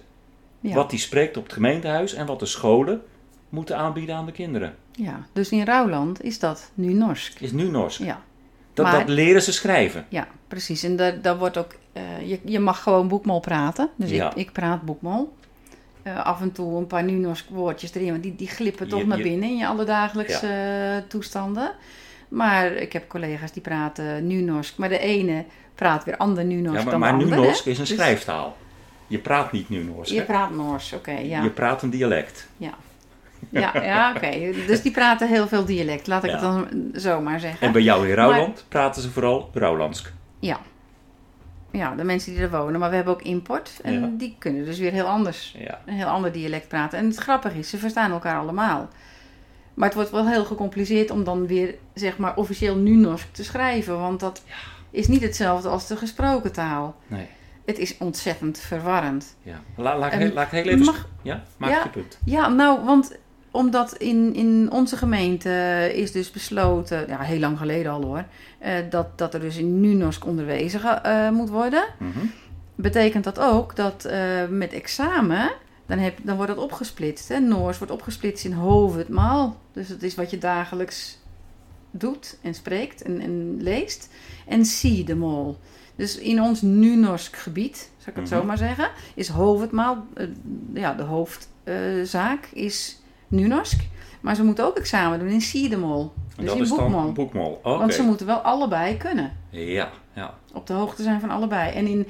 ja. 0.60 0.74
wat 0.74 0.90
die 0.90 0.98
spreekt 0.98 1.36
op 1.36 1.42
het 1.42 1.52
gemeentehuis 1.52 2.14
en 2.14 2.26
wat 2.26 2.38
de 2.38 2.46
scholen 2.46 3.02
moeten 3.48 3.76
aanbieden 3.76 4.14
aan 4.14 4.26
de 4.26 4.32
kinderen. 4.32 4.74
ja. 4.92 5.26
Dus 5.32 5.50
in 5.50 5.64
Rouwland 5.64 6.22
is 6.22 6.38
dat 6.38 6.70
nu 6.74 6.92
Norsk. 6.92 7.40
Is 7.40 7.52
nu 7.52 7.70
Norsk. 7.70 8.00
Ja. 8.00 8.22
Dat, 8.74 8.86
Maar- 8.86 8.98
dat 8.98 9.08
leren 9.08 9.42
ze 9.42 9.52
schrijven. 9.52 10.06
Ja, 10.08 10.26
precies. 10.48 10.82
En 10.82 10.96
daar, 10.96 11.20
daar 11.20 11.38
wordt 11.38 11.56
ook, 11.56 11.74
eh, 11.92 12.02
je, 12.28 12.40
je 12.44 12.58
mag 12.58 12.82
gewoon 12.82 13.08
boekmol 13.08 13.40
praten. 13.40 13.88
Dus 13.96 14.10
Ja. 14.10 14.30
ik, 14.30 14.36
ik 14.36 14.52
praat 14.52 14.82
boekmol. 14.82 15.32
Eh, 16.02 16.24
af 16.24 16.40
en 16.40 16.52
toe 16.52 16.78
een 16.78 16.86
paar 16.86 17.04
Nunorsk 17.04 17.44
woordjes 17.48 17.94
erin, 17.94 18.10
want 18.10 18.22
die, 18.22 18.36
die 18.36 18.48
glippen 18.48 18.88
toch 18.88 19.00
Je- 19.00 19.06
naar 19.06 19.18
binnen 19.18 19.48
in 19.48 19.56
je 19.56 19.66
alledagelijkse 19.66 20.46
eh, 20.46 21.08
toestanden. 21.08 21.72
Maar 22.28 22.72
ik 22.72 22.92
heb 22.92 23.08
collega's 23.08 23.52
die 23.52 23.62
praten 23.62 24.26
Nunorsk, 24.26 24.76
maar 24.76 24.88
de 24.88 24.98
ene 24.98 25.44
praat 25.74 26.04
weer 26.04 26.16
ander 26.16 26.44
Nunorsk 26.44 26.76
Ja, 26.78 26.82
maar 26.82 26.90
dan 26.90 27.00
maar 27.00 27.10
de 27.12 27.16
nu 27.16 27.22
andere. 27.24 27.42
Norsk 27.42 27.66
is 27.66 27.78
een 27.78 27.84
Dus 27.84 27.94
schrijftaal. 27.94 28.56
Je 29.06 29.18
praat 29.18 29.52
niet 29.52 29.68
nu 29.68 29.82
Norsk. 29.82 30.12
Je 30.12 30.18
hè? 30.18 30.24
praat 30.24 30.50
Noors, 30.50 30.92
oké, 30.92 31.10
ja. 31.12 31.42
Je 31.42 31.50
praat 31.50 31.82
een 31.82 31.90
dialect. 31.90 32.48
Ja, 32.56 32.74
ja, 33.50 33.70
ja 33.82 34.12
oké. 34.16 34.30
Dus 34.66 34.82
die 34.82 34.92
praten 34.92 35.28
heel 35.28 35.48
veel 35.48 35.64
dialect, 35.64 36.06
laat 36.06 36.24
ik 36.24 36.30
Ja. 36.30 36.36
het 36.36 36.44
dan 36.44 36.90
zo 37.00 37.20
maar 37.20 37.40
zeggen. 37.40 37.66
En 37.66 37.72
bij 37.72 37.82
jou 37.82 38.08
in 38.08 38.14
Rouwland 38.14 38.64
praten 38.68 39.02
ze 39.02 39.10
vooral 39.10 39.50
Rouwlandsk. 39.54 40.12
Ja. 40.38 40.60
Ja, 41.70 41.94
de 41.94 42.04
mensen 42.04 42.32
die 42.32 42.42
er 42.42 42.50
wonen. 42.50 42.80
Maar 42.80 42.88
we 42.90 42.94
hebben 42.96 43.14
ook 43.14 43.22
import. 43.22 43.80
En 43.82 44.00
Ja. 44.00 44.08
die 44.12 44.36
kunnen 44.38 44.64
dus 44.64 44.78
weer 44.78 44.92
heel 44.92 45.06
anders. 45.06 45.54
Ja. 45.58 45.80
Een 45.86 45.94
heel 45.94 46.06
ander 46.06 46.32
dialect 46.32 46.68
praten. 46.68 46.98
En 46.98 47.06
het 47.06 47.16
grappige 47.16 47.58
is, 47.58 47.70
ze 47.70 47.78
verstaan 47.78 48.10
elkaar 48.10 48.38
allemaal. 48.38 48.88
Maar 49.74 49.86
het 49.86 49.96
wordt 49.96 50.10
wel 50.10 50.28
heel 50.28 50.44
gecompliceerd 50.44 51.10
om 51.10 51.24
dan 51.24 51.46
weer, 51.46 51.74
zeg 51.94 52.16
maar, 52.18 52.36
officieel 52.36 52.76
nu-Norsk 52.76 53.26
te 53.32 53.44
schrijven. 53.44 53.98
Want 54.00 54.20
dat 54.20 54.42
is 54.90 55.08
niet 55.08 55.22
hetzelfde 55.22 55.68
als 55.68 55.86
de 55.86 55.96
gesproken 55.96 56.52
taal. 56.52 56.94
Nee. 57.06 57.26
Het 57.64 57.78
is 57.78 57.98
ontzettend 57.98 58.58
verwarrend. 58.58 59.36
Ja. 59.42 59.60
La, 59.76 59.98
laat, 59.98 60.12
ik 60.12 60.32
laat 60.34 60.44
ik 60.44 60.50
heel 60.50 60.64
even... 60.72 60.84
mag- 60.84 61.08
Ja? 61.22 61.42
Maak 61.56 61.70
Ja. 61.70 61.82
je 61.82 61.88
punt. 61.88 62.18
Ja, 62.24 62.48
nou, 62.48 62.84
want 62.84 63.16
omdat 63.52 63.92
in, 63.92 64.34
in 64.34 64.68
onze 64.70 64.96
gemeente 64.96 65.50
is 65.94 66.12
dus 66.12 66.30
besloten, 66.30 67.04
ja, 67.08 67.20
heel 67.20 67.38
lang 67.38 67.58
geleden 67.58 67.92
al 67.92 68.02
hoor, 68.02 68.24
eh, 68.58 68.74
dat, 68.90 69.18
dat 69.18 69.34
er 69.34 69.40
dus 69.40 69.56
in 69.56 69.80
nu-Norsk 69.80 70.26
onderwezen 70.26 71.04
eh, 71.04 71.30
moet 71.30 71.48
worden. 71.50 71.84
Mhm. 71.98 72.18
betekent 72.74 73.24
dat 73.24 73.38
ook 73.38 73.76
dat 73.76 74.04
eh, 74.04 74.46
met 74.48 74.72
examen, 74.72 75.50
dan, 75.86 75.98
heb, 75.98 76.18
dan 76.22 76.36
wordt 76.36 76.54
dat 76.54 76.64
opgesplitst. 76.64 77.28
Hè? 77.28 77.38
Noors 77.38 77.78
wordt 77.78 77.92
opgesplitst 77.92 78.44
in 78.44 78.52
hoofdmaal. 78.52 79.56
Dus 79.72 79.88
dat 79.88 80.02
is 80.02 80.14
wat 80.14 80.30
je 80.30 80.38
dagelijks 80.38 81.18
doet 81.90 82.38
en 82.42 82.54
spreekt 82.54 83.02
en, 83.02 83.20
en 83.20 83.56
leest. 83.62 84.08
En 84.46 84.64
siedemol. 84.64 85.58
Dus 85.96 86.18
in 86.18 86.40
ons 86.42 86.62
nu-Norsk 86.62 87.36
gebied, 87.36 87.90
zou 87.96 88.10
ik 88.10 88.22
het 88.22 88.30
Mhm. 88.30 88.40
zo 88.40 88.44
maar 88.44 88.58
zeggen, 88.58 88.90
is 89.14 89.28
hoofdmaal, 89.28 90.06
ja, 90.74 90.94
de 90.94 91.02
hoofdzaak 91.02 92.48
is 92.52 93.01
nu-Norsk. 93.32 93.80
Maar 94.20 94.34
ze 94.34 94.44
moeten 94.44 94.64
ook 94.64 94.76
examen 94.76 95.18
doen 95.18 95.28
in 95.28 95.40
siedemol. 95.40 96.12
Dus 96.36 96.46
dat 96.46 96.56
in 96.56 96.62
is 96.62 96.68
boekmol. 96.68 96.90
dan 97.02 97.14
boekmol. 97.14 97.60
Want 97.62 97.94
ze 97.94 98.02
moeten 98.02 98.26
wel 98.26 98.36
allebei 98.38 98.96
kunnen 98.96 99.36
Ja, 99.50 99.90
ja. 100.12 100.34
op 100.52 100.66
de 100.66 100.72
hoogte 100.72 101.02
zijn 101.02 101.20
van 101.20 101.30
allebei. 101.30 101.72
En 101.74 101.86
in, 101.86 102.06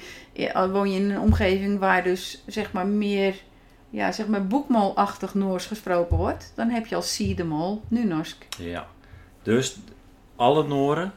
woon 0.73 0.91
je 0.91 0.99
in 1.01 1.11
een 1.11 1.21
omgeving 1.21 1.79
waar 1.79 2.03
dus 2.05 2.43
zeg 2.47 2.73
maar 2.73 2.87
meer 2.87 3.35
ja, 3.91 4.13
zeg 4.13 4.27
maar 4.27 4.47
boekmolachtig 4.47 5.35
Noors 5.35 5.67
gesproken 5.67 6.17
wordt, 6.17 6.53
dan 6.55 6.69
heb 6.71 6.87
je 6.87 6.95
als 6.95 7.15
Siedemol 7.15 7.83
nu 7.89 8.05
Norsk. 8.05 8.47
ja. 8.59 8.87
Dus 9.43 9.79
alle 10.37 10.65
Noren 10.67 11.13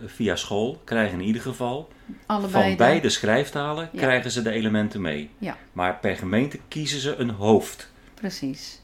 eh, 0.00 0.08
via 0.08 0.36
school 0.36 0.80
krijgen 0.84 1.20
in 1.20 1.26
ieder 1.26 1.42
geval 1.42 1.88
Allebei. 2.26 2.52
van 2.62 2.70
de- 2.70 2.76
beide 2.76 3.08
schrijftalen 3.08 3.88
Ja. 3.92 3.98
krijgen 4.00 4.30
ze 4.30 4.42
de 4.42 4.50
elementen 4.50 5.00
mee. 5.00 5.30
Ja. 5.38 5.56
Maar 5.72 5.98
per 5.98 6.16
gemeente 6.16 6.58
kiezen 6.68 7.00
ze 7.00 7.16
een 7.16 7.30
hoofdschrijftaal. 7.30 7.88
Precies. 8.14 8.80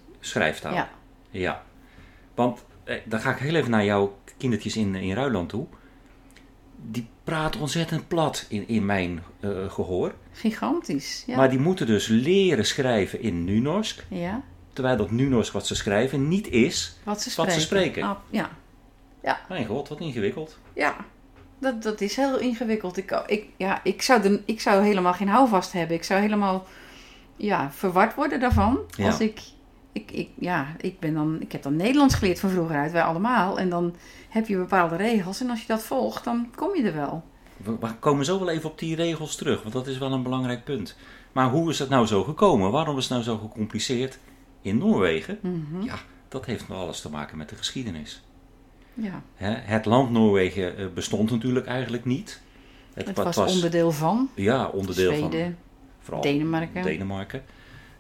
Ja. 0.75 0.89
Ja. 1.31 1.63
Want 2.35 2.65
eh, 2.85 2.97
dan 3.05 3.21
ga 3.21 3.31
ik 3.31 3.39
heel 3.39 3.55
even 3.55 3.71
naar 3.71 3.85
jouw 3.85 4.19
kindertjes 4.37 4.77
in, 4.77 4.95
in 4.95 5.15
Ruiland 5.15 5.49
toe. 5.49 5.67
Die 6.91 7.09
praten 7.25 7.61
ontzettend 7.61 8.09
plat 8.09 8.47
in, 8.49 8.69
in 8.69 8.87
mijn 8.87 9.23
eh, 9.41 9.51
gehoor. 9.71 10.15
Gigantisch. 10.33 11.25
Ja. 11.27 11.37
Maar 11.37 11.51
die 11.51 11.59
moeten 11.59 11.87
dus 11.87 12.07
leren 12.07 12.67
schrijven 12.67 13.21
in 13.21 13.45
Nunorsk. 13.45 14.05
ja. 14.09 14.43
Terwijl 14.73 14.97
dat 14.97 15.11
Nunorsk 15.11 15.53
wat 15.53 15.67
ze 15.67 15.75
schrijven 15.75 16.29
niet 16.29 16.49
is. 16.49 16.97
Wat 17.03 17.23
ze 17.23 17.25
Wat 17.25 17.33
spreken. 17.33 17.61
ze 17.61 17.67
spreken. 17.67 18.03
Ah, 18.03 18.17
ja. 18.31 18.51
Mijn 19.49 19.67
god, 19.67 19.89
wat 19.89 20.01
ingewikkeld. 20.01 20.59
Ja. 20.75 20.97
Dat, 21.59 21.83
dat 21.83 22.01
is 22.01 22.17
heel 22.17 22.39
ingewikkeld. 22.39 22.97
Ik, 22.97 23.23
ik, 23.27 23.47
ja, 23.57 23.81
ik, 23.85 24.03
zou 24.03 24.23
de, 24.23 24.43
ik 24.45 24.61
zou 24.61 24.85
helemaal 24.85 25.13
geen 25.13 25.29
houvast 25.29 25.73
hebben. 25.73 25.97
Ik 25.97 26.05
zou 26.05 26.21
helemaal 26.21 26.67
ja, 27.37 27.71
verward 27.73 28.15
worden 28.15 28.41
daarvan. 28.41 28.79
Ja. 28.97 29.07
Als 29.07 29.21
ik, 29.21 29.41
ik, 29.97 30.11
ik, 30.11 30.29
ja, 30.39 30.67
ik, 30.81 31.01
ben 31.01 31.15
dan, 31.15 31.41
ik 31.41 31.53
heb 31.53 31.63
dan 31.63 31.77
Nederlands 31.77 32.15
geleerd 32.15 32.41
van 32.41 32.51
vroeger 32.51 32.77
uit, 32.77 32.93
wij 32.93 33.03
allemaal. 33.03 33.59
En 33.59 33.69
dan 33.69 33.95
heb 34.29 34.49
je 34.49 34.57
bepaalde 34.57 34.97
regels. 34.97 35.41
En 35.41 35.51
als 35.51 35.61
je 35.61 35.67
dat 35.67 35.83
volgt, 35.83 36.25
dan 36.25 36.51
kom 36.55 36.77
je 36.77 36.83
er 36.83 36.95
wel. 36.95 37.25
we, 37.57 37.95
komen 37.99 38.25
zo 38.25 38.39
wel 38.39 38.49
even 38.49 38.71
op 38.71 38.79
die 38.79 38.97
regels 38.97 39.37
terug, 39.37 39.63
want 39.63 39.75
dat 39.75 39.87
is 39.87 39.99
wel 39.99 40.13
een 40.13 40.23
belangrijk 40.23 40.65
punt. 40.65 40.97
Maar 41.33 41.51
hoe 41.51 41.71
is 41.71 41.79
het 41.79 41.89
nou 41.89 42.07
zo 42.07 42.25
gekomen? 42.25 42.71
Waarom 42.71 42.97
is 42.97 43.03
het 43.03 43.13
nou 43.13 43.23
zo 43.23 43.39
gecompliceerd 43.39 44.19
in 44.63 44.79
Noorwegen? 44.79 45.39
Mhm. 45.43 45.83
Ja, 45.83 45.99
dat 46.29 46.47
heeft 46.47 46.69
nog 46.69 46.79
alles 46.79 47.01
te 47.01 47.11
maken 47.11 47.39
met 47.39 47.49
de 47.49 47.57
geschiedenis. 47.57 48.25
Ja. 48.95 49.23
Het 49.65 49.85
land 49.85 50.11
Noorwegen 50.11 50.77
eh, 50.77 50.87
bestond 50.95 51.31
natuurlijk 51.31 51.67
eigenlijk 51.67 52.05
niet. 52.05 52.41
Het 52.95 53.17
wa- 53.17 53.33
was, 53.33 53.55
onderdeel 53.55 53.93
van 53.93 54.29
ja, 54.35 54.67
onderdeel 54.69 55.15
van 55.19 55.31
Zweden, 55.31 55.59
vooral 56.01 56.23
Denemarken. 56.23 56.83
Denemarken. 56.83 57.43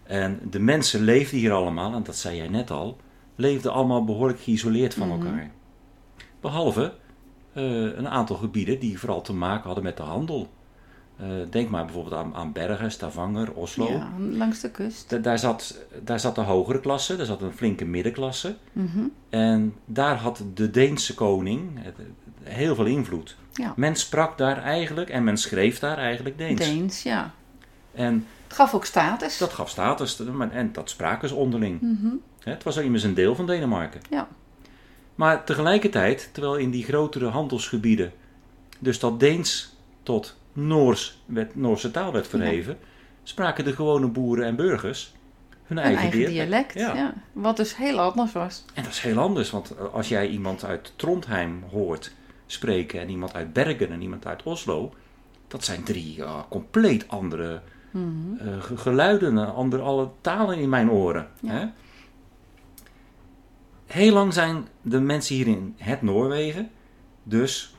En 0.06 0.40
de 0.50 0.58
mensen 0.60 1.00
leefden 1.02 1.38
hier 1.38 1.52
allemaal, 1.52 1.94
en 1.94 2.02
dat 2.02 2.16
zei 2.16 2.36
jij 2.36 2.48
net 2.48 2.70
al, 2.70 2.96
leefden 3.34 3.72
allemaal 3.72 4.04
behoorlijk 4.04 4.40
geïsoleerd 4.40 4.94
van 4.94 5.08
Mhm. 5.08 5.26
elkaar. 5.26 5.50
Behalve 6.40 6.92
eh, 7.52 7.64
een 7.96 8.08
aantal 8.08 8.36
gebieden 8.36 8.78
die 8.78 8.98
vooral 8.98 9.20
te 9.22 9.32
maken 9.32 9.64
hadden 9.64 9.84
met 9.84 9.96
de 9.96 10.02
handel. 10.02 10.48
Eh, 11.16 11.26
denk 11.50 11.70
maar 11.70 11.84
bijvoorbeeld 11.84 12.14
aan, 12.14 12.34
aan 12.34 12.52
Bergen, 12.52 12.90
Stavanger, 12.90 13.52
Oslo. 13.52 13.88
Ja, 13.92 14.12
langs 14.30 14.60
de 14.60 14.70
kust. 14.70 15.10
Da- 15.10 15.18
Daar, 15.18 15.38
zat, 15.38 15.84
daar 16.04 16.20
zat 16.20 16.34
de 16.34 16.40
hogere 16.40 16.80
klasse, 16.80 17.16
daar 17.16 17.26
zat 17.26 17.42
een 17.42 17.52
flinke 17.52 17.84
middenklasse. 17.84 18.56
Mhm. 18.72 18.98
En 19.28 19.74
daar 19.84 20.16
had 20.16 20.44
de 20.54 20.70
Deense 20.70 21.14
koning 21.14 21.70
heel 22.42 22.74
veel 22.74 22.84
invloed. 22.86 23.36
Ja. 23.52 23.72
Men 23.76 23.96
sprak 23.96 24.38
daar 24.38 24.62
eigenlijk 24.62 25.08
en 25.10 25.24
men 25.24 25.36
schreef 25.36 25.78
daar 25.78 25.98
eigenlijk 25.98 26.38
Deens. 26.38 26.60
Deens, 26.60 27.02
ja. 27.02 27.34
En 27.94 28.26
gaf 28.48 28.74
ook 28.74 28.84
status. 28.84 29.38
dat 29.38 29.52
gaf 29.52 29.68
status 29.68 30.18
maar- 30.18 30.50
en 30.50 30.72
dat 30.72 30.90
spraken 30.90 31.28
ze 31.28 31.34
onderling. 31.34 31.80
Mhm. 31.80 32.14
Het 32.40 32.62
was 32.62 32.76
immers 32.76 33.02
een 33.02 33.14
deel 33.14 33.34
van 33.34 33.46
Denemarken. 33.46 34.00
Ja. 34.10 34.28
Maar 35.14 35.44
tegelijkertijd, 35.44 36.28
terwijl 36.32 36.56
in 36.56 36.70
die 36.70 36.84
grotere 36.84 37.26
handelsgebieden 37.26 38.12
dus 38.78 38.98
dat 38.98 39.20
Deens 39.20 39.74
tot 40.02 40.36
Noors 40.52 41.18
werd, 41.26 41.56
Noorse 41.56 41.90
taal 41.90 42.12
werd 42.12 42.26
verheven, 42.26 42.78
spraken 43.22 43.64
de 43.64 43.72
gewone 43.72 44.06
boeren 44.06 44.44
en 44.46 44.56
burgers 44.56 45.14
hun 45.66 45.78
eigen, 45.78 46.00
eigen 46.00 46.18
dialect. 46.18 46.72
dialect, 46.72 46.74
Ja. 46.74 46.94
ja. 46.94 47.14
Wat 47.32 47.56
dus 47.56 47.76
heel 47.76 48.00
anders 48.00 48.32
was. 48.32 48.64
En 48.74 48.82
dat 48.82 48.92
is 48.92 49.00
heel 49.00 49.18
anders, 49.18 49.50
want 49.50 49.70
eh, 49.70 49.94
als 49.94 50.08
jij 50.08 50.28
iemand 50.28 50.64
uit 50.64 50.92
Trondheim 50.96 51.64
hoort 51.70 52.12
spreken 52.46 53.00
en 53.00 53.08
iemand 53.08 53.34
uit 53.34 53.52
Bergen 53.52 53.90
en 53.90 54.02
iemand 54.02 54.26
uit 54.26 54.42
Oslo, 54.42 54.94
dat 55.48 55.64
zijn 55.64 55.82
drie 55.82 56.14
ja, 56.16 56.46
compleet 56.48 57.08
andere 57.08 57.60
Mhm. 58.00 58.48
eh, 58.48 58.62
ge- 58.62 58.76
geluiden, 58.76 59.54
andere 59.54 59.82
alle 59.82 60.08
talen 60.20 60.58
in 60.58 60.68
mijn 60.68 60.90
oren. 60.90 61.28
Ja. 61.40 61.52
Hè? 61.52 61.66
Heel 63.86 64.12
lang 64.12 64.32
zijn 64.32 64.66
de 64.82 65.00
mensen 65.00 65.34
hier 65.34 65.46
in 65.46 65.74
het 65.76 66.02
Noorwegen 66.02 66.70
dus 67.22 67.74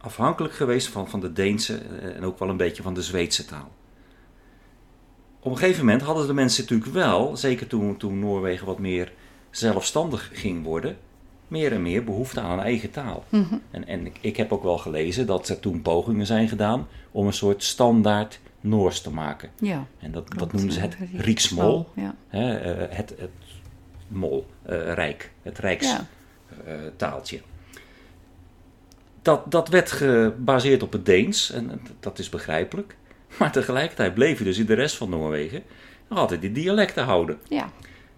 afhankelijk 0.00 0.54
geweest 0.54 0.86
van, 0.88 1.08
van 1.08 1.20
de 1.20 1.32
Deense 1.32 1.74
eh, 1.78 2.16
en 2.16 2.24
ook 2.24 2.38
wel 2.38 2.48
een 2.48 2.56
beetje 2.56 2.82
van 2.82 2.94
de 2.94 3.02
Zweedse 3.02 3.44
taal. 3.44 3.70
Op 5.40 5.50
een 5.50 5.58
gegeven 5.58 5.84
moment 5.84 6.02
hadden 6.02 6.26
de 6.26 6.32
mensen 6.34 6.62
natuurlijk 6.62 6.92
wel, 6.92 7.36
zeker 7.36 7.66
toen, 7.66 7.96
toen 7.96 8.18
Noorwegen 8.18 8.66
wat 8.66 8.78
meer 8.78 9.12
zelfstandig 9.50 10.30
ging 10.32 10.64
worden, 10.64 10.96
meer 11.48 11.72
en 11.72 11.82
meer 11.82 12.04
behoefte 12.04 12.40
aan 12.40 12.50
een 12.58 12.64
eigen 12.64 12.90
taal. 12.90 13.24
Mhm. 13.28 13.54
En, 13.70 13.86
en 13.86 14.06
ik, 14.06 14.18
ik 14.20 14.36
heb 14.36 14.52
ook 14.52 14.62
wel 14.62 14.78
gelezen 14.78 15.26
dat 15.26 15.48
er 15.48 15.60
toen 15.60 15.82
pogingen 15.82 16.26
zijn 16.26 16.48
gedaan 16.48 16.86
om 17.10 17.26
een 17.26 17.32
soort 17.32 17.62
standaard 17.62 18.40
Noors 18.60 19.00
te 19.00 19.10
maken. 19.10 19.50
Ja. 19.60 19.86
En 19.98 20.12
dat, 20.12 20.26
dat 20.28 20.36
klopt. 20.36 20.52
noemden 20.52 20.72
ze 20.72 20.80
het 20.80 20.96
Ja. 21.94 22.14
hè, 22.28 22.56
eh, 22.56 22.96
het, 22.96 23.14
het 23.18 23.30
mol, 24.08 24.46
eh, 24.62 24.92
rijk, 24.92 25.30
het 25.42 25.58
rijkstaaltje. 25.58 26.06
Ja. 26.66 26.90
taaltje. 26.96 27.40
dat, 29.22 29.50
dat 29.50 29.68
werd 29.68 29.90
gebaseerd 29.90 30.82
op 30.82 30.92
het 30.92 31.06
Deens 31.06 31.50
en 31.50 31.80
dat 32.00 32.18
is 32.18 32.28
begrijpelijk. 32.28 32.96
Maar 33.38 33.52
tegelijkertijd 33.52 34.14
bleef 34.14 34.38
je 34.38 34.44
dus 34.44 34.58
in 34.58 34.66
de 34.66 34.74
rest 34.74 34.96
van 34.96 35.10
Noorwegen 35.10 35.62
nog 36.08 36.18
altijd 36.18 36.40
die 36.40 36.52
dialecten 36.52 37.04
houden. 37.04 37.38
ja. 37.48 37.70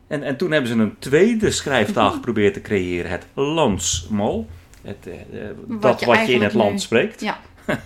En, 0.07 0.23
en 0.23 0.37
toen 0.37 0.51
hebben 0.51 0.71
ze 0.71 0.77
een 0.77 0.99
tweede 0.99 1.51
schrijftaal 1.51 2.11
geprobeerd 2.21 2.55
te 2.55 2.61
creëren, 2.61 3.11
het 3.11 3.27
landsmal. 3.35 4.47
Het, 4.83 5.07
eh, 5.07 5.49
eh, 5.49 5.57
dat 5.81 6.01
je 6.01 6.07
wat 6.07 6.27
je 6.27 6.33
in 6.33 6.43
het 6.43 6.53
land 6.55 6.73
nu- 6.73 6.79
spreekt. 6.79 7.21
Ja. 7.21 7.41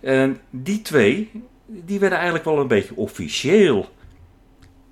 En 0.00 0.38
die 0.50 0.82
twee, 0.82 1.30
die 1.66 1.98
werden 1.98 2.18
eigenlijk 2.18 2.46
wel 2.46 2.60
een 2.60 2.68
beetje 2.68 2.96
officieel. 2.96 3.88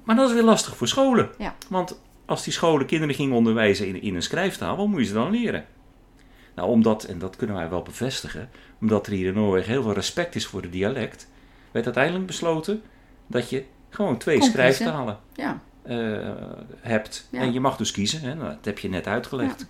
Maar 0.04 0.16
dat 0.16 0.28
is 0.28 0.34
weer 0.34 0.42
lastig 0.44 0.76
voor 0.76 0.88
scholen. 0.88 1.30
Ja. 1.38 1.54
Want 1.68 2.00
als 2.24 2.44
die 2.44 2.52
scholen 2.52 2.86
kinderen 2.86 3.14
gingen 3.14 3.36
onderwijzen 3.36 3.86
in, 3.86 4.02
in 4.02 4.14
een 4.14 4.22
schrijftaal, 4.22 4.76
wat 4.76 4.86
moet 4.86 5.00
je 5.00 5.06
ze 5.06 5.12
dan 5.12 5.30
leren? 5.30 5.64
Nou, 6.54 6.68
omdat, 6.68 7.04
en 7.04 7.18
dat 7.18 7.36
kunnen 7.36 7.56
wij 7.56 7.68
wel 7.68 7.82
bevestigen, 7.82 8.50
omdat 8.80 9.06
er 9.06 9.12
hier 9.12 9.26
in 9.26 9.34
Noorwegen 9.34 9.70
heel 9.70 9.82
veel 9.82 9.92
respect 9.92 10.34
is 10.34 10.46
voor 10.46 10.62
het 10.62 10.72
dialect, 10.72 11.28
werd 11.70 11.84
uiteindelijk 11.84 12.26
besloten 12.26 12.82
dat 13.26 13.50
je 13.50 13.64
gewoon 13.90 14.18
twee 14.18 14.34
kiezen. 14.36 14.52
schrijftalen 14.52 15.18
Ja. 15.34 15.60
eh, 15.82 15.96
hebt. 16.80 17.28
Ja. 17.30 17.40
En 17.40 17.52
je 17.52 17.60
mag 17.60 17.76
dus 17.76 17.90
kiezen, 17.90 18.20
hè? 18.20 18.34
Nou, 18.34 18.48
dat 18.48 18.64
heb 18.64 18.78
je 18.78 18.88
net 18.88 19.06
uitgelegd. 19.06 19.66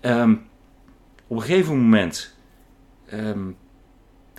Ehm, 0.00 0.34
op 1.26 1.36
een 1.36 1.42
gegeven 1.42 1.78
moment, 1.78 2.36
ehm, 3.06 3.50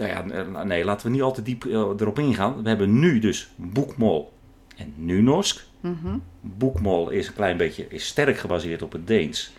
nou 0.02 0.12
ja, 0.32 0.36
eh, 0.56 0.64
nee, 0.64 0.84
laten 0.86 1.06
we 1.08 1.12
niet 1.14 1.22
al 1.22 1.34
te 1.34 1.42
diep 1.44 1.66
eh, 1.66 1.72
erop 1.74 2.20
ingaan. 2.20 2.64
We 2.64 2.70
hebben 2.70 3.00
nu 3.00 3.20
dus 3.20 3.50
Boekmol 3.56 4.34
en 4.78 4.94
Nunorsk. 4.96 5.64
Mhm. 5.80 6.18
Boekmol 6.42 7.10
is 7.10 7.28
een 7.28 7.34
klein 7.34 7.58
beetje 7.58 7.86
is 7.90 8.06
sterk 8.06 8.38
gebaseerd 8.38 8.82
op 8.82 8.92
het 8.92 9.08
Deens. 9.08 9.52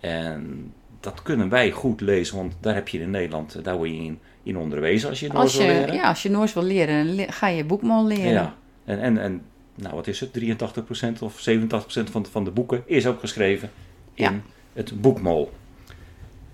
En 0.00 0.72
dat 1.00 1.22
kunnen 1.22 1.48
wij 1.48 1.70
goed 1.70 2.00
lezen, 2.00 2.36
want 2.36 2.54
daar 2.60 2.74
heb 2.74 2.88
je 2.88 3.00
in 3.00 3.10
Nederland, 3.10 3.54
eh, 3.54 3.62
daar 3.62 3.76
word 3.76 3.88
je 3.90 3.96
in, 3.96 4.18
in 4.42 4.56
onderwezen 4.58 5.08
als 5.08 5.20
je 5.20 5.28
Noors 5.28 5.40
Als 5.40 5.52
je, 5.56 5.58
wil 5.66 5.74
leren. 5.74 5.94
ja, 5.94 6.08
als 6.08 6.22
je 6.22 6.30
Noors 6.30 6.52
wil 6.52 6.62
leren, 6.62 7.14
le- 7.14 7.26
ga 7.32 7.48
je 7.48 7.64
boekmol 7.64 8.06
leren. 8.06 8.32
Ja, 8.32 8.54
en, 8.84 9.00
en, 9.00 9.18
en 9.18 9.42
nou, 9.74 9.94
wat 9.94 10.06
is 10.06 10.20
het? 10.20 10.32
83% 10.32 11.22
of 11.22 11.48
87% 11.50 12.10
van, 12.10 12.22
de- 12.22 12.30
van 12.30 12.44
de 12.44 12.50
boeken 12.50 12.82
is 12.86 13.06
ook 13.06 13.20
geschreven 13.20 13.70
in 14.14 14.24
Ja. 14.24 14.40
het 14.72 15.00
boekmol. 15.00 15.50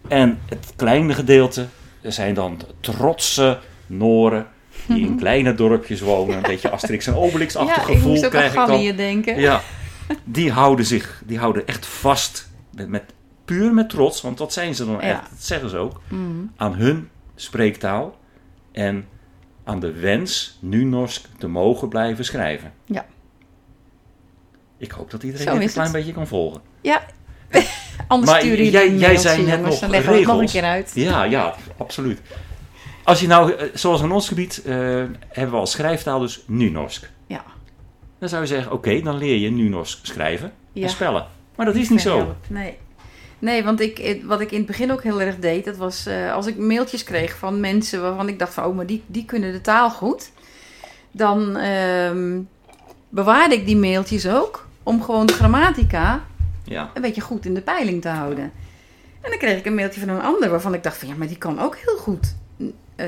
En 0.09 0.39
het 0.49 0.73
kleine 0.77 1.15
gedeelte 1.15 1.67
zijn 2.03 2.35
dan 2.35 2.61
trotse 2.81 3.59
Noren 3.87 4.47
die 4.87 5.07
in 5.07 5.17
kleine 5.25 5.55
dorpjes 5.55 6.01
wonen. 6.01 6.37
Een 6.37 6.43
beetje 6.43 6.71
Asterix 6.71 7.07
en 7.07 7.15
Obelix-achtig 7.15 7.77
Ja, 7.77 7.93
ik 7.93 7.97
gevoel 7.97 8.17
aan 8.25 8.31
krijg 8.31 8.55
ik 8.55 8.67
dan. 8.87 8.97
Denken. 8.97 9.41
Ja, 9.41 9.61
die 10.25 10.51
houden 10.53 10.85
zich, 10.87 11.23
die 11.27 11.39
houden 11.39 11.67
echt 11.67 11.87
vast, 11.87 12.51
met, 12.75 12.89
met, 12.89 13.03
puur 13.45 13.75
met 13.75 13.89
trots, 13.89 14.21
want 14.21 14.39
dat 14.39 14.53
zijn 14.53 14.75
ze 14.75 14.85
dan 14.87 14.95
Ja. 14.95 15.01
echt, 15.01 15.31
dat 15.31 15.43
zeggen 15.43 15.69
ze 15.71 15.77
ook, 15.77 16.01
Mhm. 16.09 16.21
aan 16.57 16.75
hun 16.75 17.09
spreektaal 17.35 18.17
en 18.73 19.07
aan 19.65 19.81
de 19.81 19.93
wens 19.93 20.59
nu 20.61 20.85
Norsk 20.85 21.27
te 21.39 21.47
mogen 21.49 21.89
blijven 21.89 22.25
schrijven. 22.25 22.73
Ja. 22.85 23.07
Ik 24.77 24.91
hoop 24.91 25.11
dat 25.11 25.23
iedereen 25.23 25.47
Zo 25.47 25.53
dit 25.53 25.63
een 25.63 25.69
klein 25.73 25.87
het. 25.89 25.97
beetje 25.97 26.13
kan 26.13 26.27
volgen. 26.27 26.61
Ja. 26.81 27.03
Anders 28.09 28.31
Maar 28.31 28.41
sturen 28.41 28.71
jij- 28.71 28.95
jij 28.95 29.17
zei 29.17 29.43
net 29.43 29.55
jongens, 29.57 29.81
nog 29.81 29.91
dan 30.05 30.23
nog 30.23 30.41
een 30.41 30.47
keer 30.47 30.63
uit. 30.63 30.91
Ja, 30.95 31.23
ja, 31.25 31.55
absoluut. 31.79 32.21
Als 33.05 33.21
je 33.21 33.27
nou, 33.27 33.53
eh, 33.53 33.67
zoals 33.75 34.01
in 34.03 34.11
ons 34.11 34.29
gebied, 34.29 34.63
eh, 34.65 34.75
hebben 35.29 35.51
we 35.51 35.57
als 35.57 35.71
schrijftaal 35.71 36.19
dus 36.21 36.43
nu-Norsk. 36.47 37.11
Ja. 37.27 37.45
Dan 38.19 38.29
zou 38.29 38.43
je 38.43 38.49
zeggen, 38.49 38.73
oké, 38.73 39.01
dan 39.01 39.17
leer 39.19 39.37
je 39.37 39.51
nu-Norsk 39.51 39.99
schrijven 40.07 40.53
Ja. 40.73 40.83
en 40.83 40.91
spellen. 40.91 41.27
Maar 41.57 41.67
dat 41.67 41.75
is 41.75 41.89
niet 41.89 42.01
zo. 42.01 42.35
Nee. 42.49 42.77
Nee, 43.39 43.65
want 43.65 43.81
ik, 43.81 43.99
het- 43.99 44.25
wat 44.25 44.41
ik 44.41 44.51
in 44.51 44.57
het 44.59 44.67
begin 44.67 44.93
ook 44.93 45.03
heel 45.03 45.21
erg 45.21 45.37
deed, 45.39 45.65
dat 45.65 45.77
was 45.77 46.07
eh, 46.07 46.33
als 46.35 46.47
ik 46.47 46.57
mailtjes 46.59 47.05
kreeg 47.05 47.37
van 47.39 47.61
mensen 47.61 48.03
waarvan 48.03 48.29
ik 48.29 48.39
dacht 48.39 48.55
van, 48.55 48.65
oh, 48.65 48.77
maar 48.77 48.87
die, 48.87 49.03
die 49.07 49.25
kunnen 49.25 49.53
de 49.53 49.61
taal 49.61 49.91
goed. 49.91 50.31
Dan 51.11 51.57
ehm, 51.57 52.41
bewaarde 53.09 53.55
ik 53.55 53.67
die 53.67 53.77
mailtjes 53.77 54.29
ook 54.29 54.67
om 54.83 55.03
gewoon 55.03 55.27
de 55.27 55.33
grammatica 55.33 56.25
Ja, 56.65 56.91
een 56.95 57.03
beetje 57.03 57.21
goed 57.21 57.47
in 57.47 57.55
de 57.55 57.63
peiling 57.63 58.03
te 58.03 58.09
houden. 58.09 58.53
En 59.21 59.31
dan 59.31 59.39
kreeg 59.39 59.59
ik 59.59 59.67
een 59.67 59.75
mailtje 59.75 60.01
van 60.01 60.09
een 60.09 60.23
ander 60.23 60.51
waarvan 60.51 60.75
ik 60.75 60.83
dacht 60.83 60.97
van, 60.97 61.09
ja, 61.09 61.15
maar 61.15 61.27
die 61.29 61.39
kan 61.39 61.61
ook 61.61 61.77
heel 61.77 61.97
goed 61.97 62.35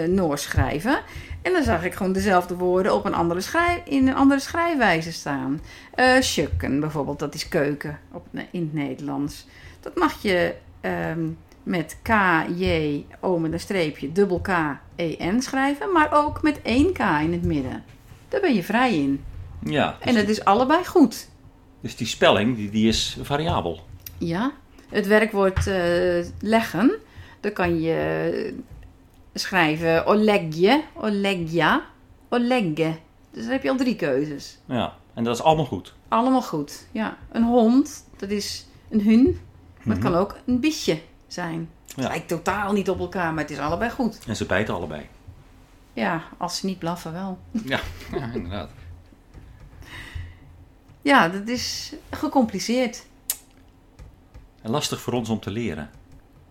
Noors 0.08 0.42
schrijven. 0.42 1.00
En 1.42 1.52
dan 1.52 1.62
zag 1.62 1.84
ik 1.84 1.94
gewoon 1.94 2.12
dezelfde 2.12 2.56
woorden 2.56 2.94
op 2.94 3.04
een 3.04 3.14
andere 3.14 3.40
schrijf, 3.40 3.80
in 3.84 4.08
een 4.08 4.14
andere 4.14 4.40
schrijfwijze 4.40 5.12
staan. 5.12 5.60
Sjukken 6.20 6.80
bijvoorbeeld, 6.80 7.18
dat 7.18 7.34
is 7.34 7.48
keuken 7.48 7.98
op, 8.12 8.26
in 8.50 8.60
het 8.60 8.72
Nederlands. 8.72 9.46
Dat 9.80 9.96
mag 9.96 10.22
je 10.22 10.54
ehm, 10.80 11.28
met 11.62 11.96
K, 12.02 12.08
J, 12.56 13.04
O 13.20 13.38
met 13.38 13.52
een 13.52 13.60
streepje, 13.60 14.12
dubbel 14.12 14.40
K, 14.40 14.48
E, 14.96 15.16
N 15.18 15.40
schrijven. 15.40 15.92
Maar 15.92 16.08
ook 16.12 16.42
met 16.42 16.62
één 16.62 16.92
K 16.92 16.98
in 16.98 17.32
het 17.32 17.44
midden. 17.44 17.84
Daar 18.28 18.40
ben 18.40 18.54
je 18.54 18.62
vrij 18.62 18.94
in. 18.98 19.24
ja. 19.60 19.96
En 20.00 20.14
dat 20.14 20.28
is 20.28 20.44
allebei 20.44 20.84
goed. 20.84 21.28
Dus 21.84 21.96
die 21.96 22.06
spelling, 22.06 22.56
die, 22.56 22.70
die 22.70 22.88
is 22.88 23.16
variabel. 23.22 23.80
Ja, 24.18 24.52
het 24.88 25.06
werkwoord 25.06 25.66
eh, 25.66 26.24
leggen, 26.40 26.94
dan 27.40 27.52
kan 27.52 27.80
je 27.80 28.54
schrijven 29.34 30.06
olegje, 30.06 30.82
olegja, 30.94 31.82
olegge. 32.28 32.96
Dus 33.30 33.42
dan 33.42 33.52
heb 33.52 33.62
je 33.62 33.70
al 33.70 33.76
drie 33.76 33.96
keuzes. 33.96 34.58
Ja, 34.64 34.94
en 35.14 35.24
dat 35.24 35.34
is 35.36 35.42
allemaal 35.42 35.64
goed. 35.64 35.94
Allemaal 36.08 36.42
goed. 36.42 36.86
Ja, 36.92 37.16
een 37.32 37.42
hond, 37.44 38.04
dat 38.16 38.30
is 38.30 38.66
een 38.90 39.02
hun, 39.02 39.22
maar 39.82 39.94
het 39.96 40.04
Mhm. 40.04 40.12
kan 40.12 40.20
ook 40.20 40.36
een 40.46 40.60
biesje 40.60 40.98
zijn. 41.26 41.70
Het 41.86 42.02
Ja. 42.04 42.08
lijkt 42.08 42.28
totaal 42.28 42.72
niet 42.72 42.90
op 42.90 42.98
elkaar, 42.98 43.32
maar 43.34 43.42
het 43.42 43.52
is 43.52 43.58
allebei 43.58 43.90
goed. 43.90 44.18
En 44.26 44.36
ze 44.36 44.46
bijten 44.46 44.74
allebei. 44.74 45.06
Ja, 45.92 46.22
als 46.36 46.56
ze 46.56 46.66
niet 46.66 46.78
blaffen 46.78 47.12
wel. 47.12 47.38
Ja, 47.64 47.80
ja 48.18 48.30
inderdaad. 48.34 48.70
Ja, 51.04 51.28
dat 51.28 51.48
is 51.48 51.92
gecompliceerd. 52.10 53.06
En 54.62 54.70
lastig 54.70 55.00
voor 55.00 55.12
ons 55.12 55.28
om 55.28 55.40
te 55.40 55.50
leren. 55.50 55.90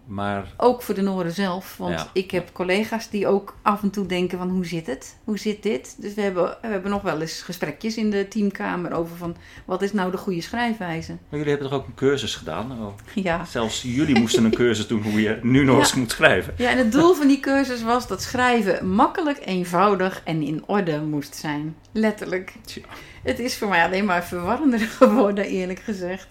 Maar 0.05 0.53
Ook 0.57 0.81
voor 0.81 0.95
de 0.95 1.01
Noren 1.01 1.31
zelf. 1.31 1.77
Want 1.77 1.93
Ja. 1.99 2.07
ik 2.13 2.31
heb 2.31 2.49
collega's 2.53 3.09
die 3.09 3.27
ook 3.27 3.55
af 3.61 3.81
en 3.81 3.89
toe 3.89 4.05
denken 4.05 4.37
van 4.37 4.49
hoe 4.49 4.65
zit 4.65 4.87
het? 4.87 5.17
Hoe 5.23 5.37
zit 5.37 5.63
dit? 5.63 5.95
Dus 5.99 6.13
we 6.13 6.21
hebben, 6.21 6.57
we 6.61 6.67
hebben 6.67 6.91
nog 6.91 7.01
wel 7.01 7.21
eens 7.21 7.41
gesprekjes 7.41 7.97
in 7.97 8.09
de 8.09 8.27
teamkamer 8.27 8.93
over 8.93 9.17
van 9.17 9.35
wat 9.65 9.81
is 9.81 9.93
nou 9.93 10.11
de 10.11 10.17
goede 10.17 10.41
schrijfwijze? 10.41 11.11
maar 11.11 11.39
jullie 11.39 11.49
hebben 11.53 11.69
toch 11.69 11.79
ook 11.79 11.87
een 11.87 11.93
cursus 11.95 12.35
gedaan? 12.35 12.71
Oh, 12.71 12.93
Ja. 13.13 13.45
Zelfs 13.45 13.81
jullie 13.81 14.19
moesten 14.19 14.43
een 14.45 14.51
cursus 14.55 14.87
doen 14.87 15.01
hoe 15.03 15.21
je 15.21 15.39
nu 15.41 15.63
nog 15.63 15.77
eens 15.79 15.91
Ja. 15.93 15.99
moet 15.99 16.11
schrijven. 16.11 16.53
ja, 16.57 16.69
en 16.69 16.77
het 16.77 16.91
doel 16.91 17.13
van 17.13 17.27
die 17.27 17.39
cursus 17.39 17.83
was 17.83 18.07
dat 18.07 18.21
schrijven 18.21 18.89
makkelijk, 18.89 19.39
eenvoudig 19.45 20.21
en 20.23 20.41
in 20.41 20.63
orde 20.65 21.01
moest 21.01 21.35
zijn. 21.35 21.75
Letterlijk. 21.91 22.53
Tja. 22.65 22.81
Het 23.23 23.39
is 23.39 23.57
voor 23.57 23.67
mij 23.69 23.83
alleen 23.85 24.05
maar 24.05 24.23
verwarrender 24.23 24.79
geworden, 24.99 25.45
eerlijk 25.45 25.79
gezegd. 25.79 26.27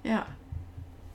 Ja. 0.00 0.26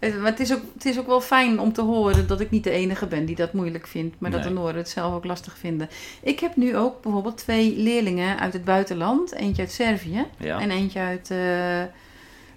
Het- 0.02 0.18
Maar 0.20 0.32
het 0.32 0.40
is, 0.40 0.54
ook, 0.54 0.62
het 0.74 0.86
is 0.86 1.00
ook 1.00 1.08
wel 1.08 1.22
fijn 1.22 1.60
om 1.60 1.74
te 1.74 1.82
horen 1.82 2.28
dat 2.28 2.40
ik 2.40 2.50
niet 2.52 2.64
de 2.64 2.70
enige 2.70 3.08
ben 3.08 3.26
die 3.26 3.36
dat 3.36 3.54
moeilijk 3.54 3.88
vindt. 3.88 4.16
Maar 4.20 4.32
dat 4.32 4.44
de 4.44 4.50
Nee. 4.50 4.58
Noren 4.58 4.76
het 4.76 4.90
zelf 4.90 5.14
ook 5.14 5.26
lastig 5.26 5.58
vinden. 5.58 5.90
Ik 6.22 6.40
heb 6.40 6.56
nu 6.56 6.78
ook 6.78 7.02
bijvoorbeeld 7.02 7.38
twee 7.38 7.78
leerlingen 7.78 8.40
uit 8.40 8.54
het 8.54 8.64
buitenland. 8.64 9.34
Eentje 9.34 9.62
uit 9.62 9.72
Servië 9.72 10.26
Ja. 10.38 10.60
en 10.60 10.72
eentje 10.72 11.00
uit 11.00 11.32
eh, 11.32 11.84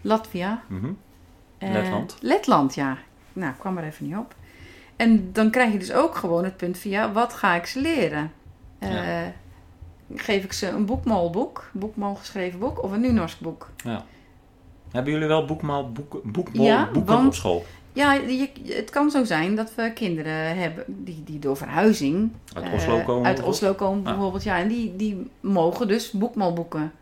Latvia. 0.01 0.63
Mhm. 0.67 0.93
Eh, 1.59 1.71
Letland? 1.73 2.17
Letland, 2.21 2.75
ja. 2.75 2.99
Nou, 3.33 3.53
kwam 3.59 3.79
er 3.79 3.85
even 3.85 4.07
niet 4.07 4.17
op. 4.17 4.35
En 4.97 5.33
dan 5.33 5.51
krijg 5.51 5.73
je 5.73 5.79
dus 5.79 5.93
ook 5.93 6.15
gewoon 6.15 6.45
het 6.45 6.57
punt 6.57 6.83
ja, 6.83 7.13
wat 7.13 7.33
ga 7.33 7.55
ik 7.55 7.67
ze 7.67 7.81
leren? 7.81 8.33
Eh, 8.79 8.93
Ja. 8.93 9.33
Geef 10.15 10.45
ik 10.45 10.53
ze 10.53 10.69
een 10.69 10.85
boekmalboek, 10.87 11.71
boekmal 11.73 12.15
geschreven 12.15 12.59
boek, 12.59 12.83
of 12.83 12.93
een 12.93 13.01
Nunorsk 13.01 13.41
boek? 13.41 13.71
Ja. 13.85 14.05
Hebben 14.95 15.13
jullie 15.13 15.29
wel 15.29 15.45
boekmaal, 15.45 15.93
boek, 16.25 16.49
Ja, 16.53 16.89
boeken 16.93 17.15
want- 17.15 17.27
op 17.27 17.35
school? 17.35 17.65
Ja, 17.93 18.13
je, 18.13 18.49
het 18.65 18.91
kan 18.91 19.11
zo 19.11 19.25
zijn 19.25 19.55
dat 19.55 19.75
we 19.75 19.93
kinderen 19.93 20.57
hebben 20.59 20.85
die, 20.87 21.23
die 21.25 21.39
door 21.39 21.57
verhuizing... 21.57 22.31
Uit 22.55 22.65
eh, 22.65 22.73
Oslo 22.75 23.01
komen? 23.05 23.27
Uit? 23.27 23.43
Oslo 23.43 23.75
komen 23.75 24.07
Ah. 24.07 24.13
bijvoorbeeld, 24.13 24.43
ja. 24.43 24.59
En 24.59 24.69
die, 24.69 24.97
die 24.97 25.31
mogen 25.41 25.89
dus 25.89 26.11
boekmalboeken 26.11 26.93